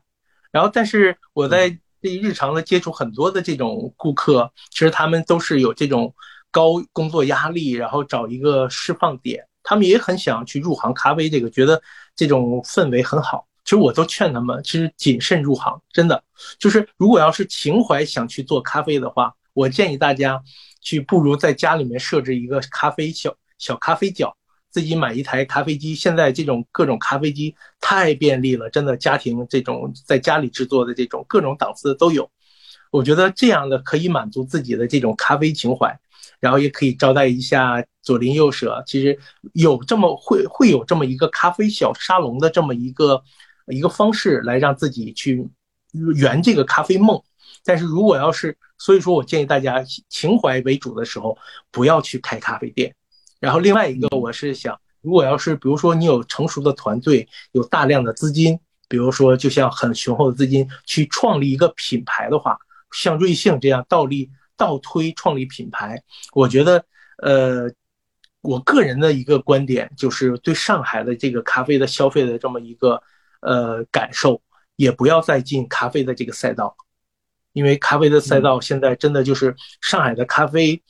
[0.50, 1.68] 然后，但是我在
[2.00, 6.14] 这日常的接触很多的这种顾客，其实他们都是有这种
[6.50, 11.82] 高工作压力，然后找一个释放点，他们也很想去入行咖啡这个，觉得
[12.14, 13.46] 这种氛围很好。
[13.66, 16.22] 其实我都劝他们，其实谨慎入行，真的
[16.56, 20.40] 就是如果要是情怀想去做咖啡的话，我建议大家
[20.80, 24.36] 去不如在家里面设置一个咖啡小小咖啡角，
[24.70, 25.96] 自己买一台咖啡机。
[25.96, 32.30] 现在这种各种咖啡机太便利了，真的家庭这种在家里制作的这种各种档次的都有。
[32.92, 35.98] 我觉得这样的可以满足自己的这种咖啡情怀，
[36.38, 38.80] 然后也可以招待一下左邻右舍。
[38.86, 39.18] 其实
[39.54, 43.24] 有这么会会有这么一个咖啡小沙龙的这么一个。
[43.68, 45.48] 一个方式来让自己去
[46.14, 47.20] 圆这个咖啡梦，
[47.64, 51.36] 但是如果要是，所以说我建议大家情怀为主的时候，
[51.70, 52.94] 不要去开咖啡店。
[53.40, 58.58] 然后另外一个，我是想，如果要是比如说你有成熟的团队，有大量的资金，
[58.88, 62.56] 比如说就像很雄厚的资金去创立一个品牌的话，
[62.92, 66.02] 像瑞幸这样倒立倒推创立品牌，
[66.32, 66.84] 我觉得，
[67.18, 67.70] 呃，
[68.42, 73.02] 我个人的一个观点就是对上海的这个咖啡的消费的这么一个。
[73.40, 74.40] 呃，感受
[74.76, 76.76] 也不要再进咖啡的这个赛道，
[77.52, 80.82] 因为咖啡的赛道现在真的就是上海的咖啡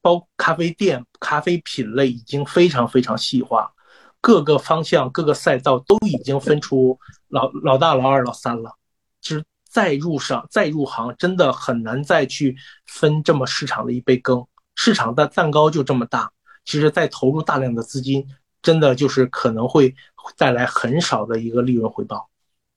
[0.00, 3.72] 包咖啡店、咖啡品类已经非常非常细化，
[4.20, 8.76] 各个方向、各个赛道都已经分出老老大、老二、老三了。
[9.20, 12.56] 其实再入上、再入行，真的很难再去
[12.86, 14.44] 分这么市场的一杯羹。
[14.74, 16.32] 市场的蛋糕就这么大，
[16.64, 18.26] 其实再投入大量的资金。
[18.62, 19.94] 真的就是可能会
[20.36, 22.28] 带来很少的一个利润回报，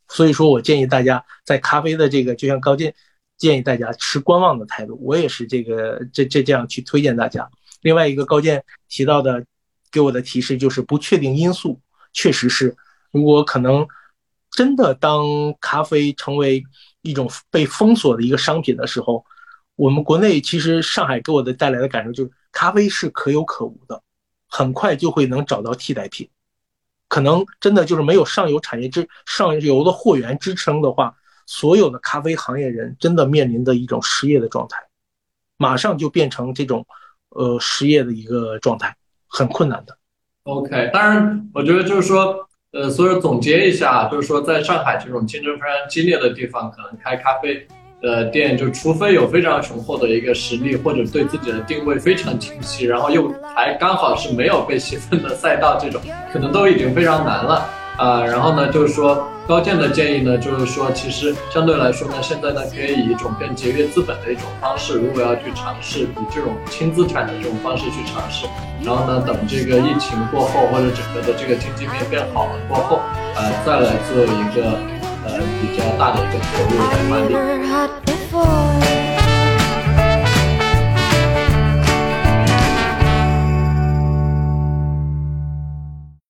[0.10, 2.94] 所以说我建议大家在咖啡的这个，就像高健
[3.38, 7.48] 建议大家持观望的态度，我也是这个这这这样去推荐大家。
[7.82, 9.46] 另外一个高健提到的，
[9.92, 11.80] 给我的提示就是不确定因素，
[12.14, 12.76] 确实是，
[13.12, 13.88] 如果可能
[14.50, 15.24] 真的当
[15.62, 16.64] 咖啡成为
[17.02, 19.24] 一种被封锁的一个商品的时候，
[19.76, 24.02] 我们国内其实上海给我的带来的感受就是咖啡是可有可无的。
[24.48, 26.30] 很快就会能找到替代品，
[27.08, 31.16] 可能真的就是没有上游产业支上游的货源支撑的话，
[31.46, 34.80] 所有的咖啡行业人真的面临的一种失业的状态，
[35.58, 36.86] 马上就变成这种
[37.30, 38.96] 呃失业的一个状态，
[39.28, 39.98] 很困难的。
[40.44, 47.68] OK，当然，我觉得就是说，呃，所以总结一下，就是说，在上海这种竞争非常激烈的地方，可能开咖啡。
[48.06, 56.00] 的店就除非有非常雄厚的一个实力，或者对自己的定位非常清晰，然后又还刚好是没有被细分的赛道，这种
[56.32, 58.24] 可能都已经非常难了啊。
[58.24, 68.46] 然后呢，就是说高健的建议呢，就是说其实相对来说呢，现在呢可以以一种更节约资本的一种方式，如果要去尝试以这种轻资产的这种方式去尝试，
[68.84, 73.00] 然后呢等这个疫情过后或者整个的这个经济面变好了过后，
[73.36, 74.95] 呃再来做一个。
[75.26, 79.25] 呃比较大的一个投入在管理。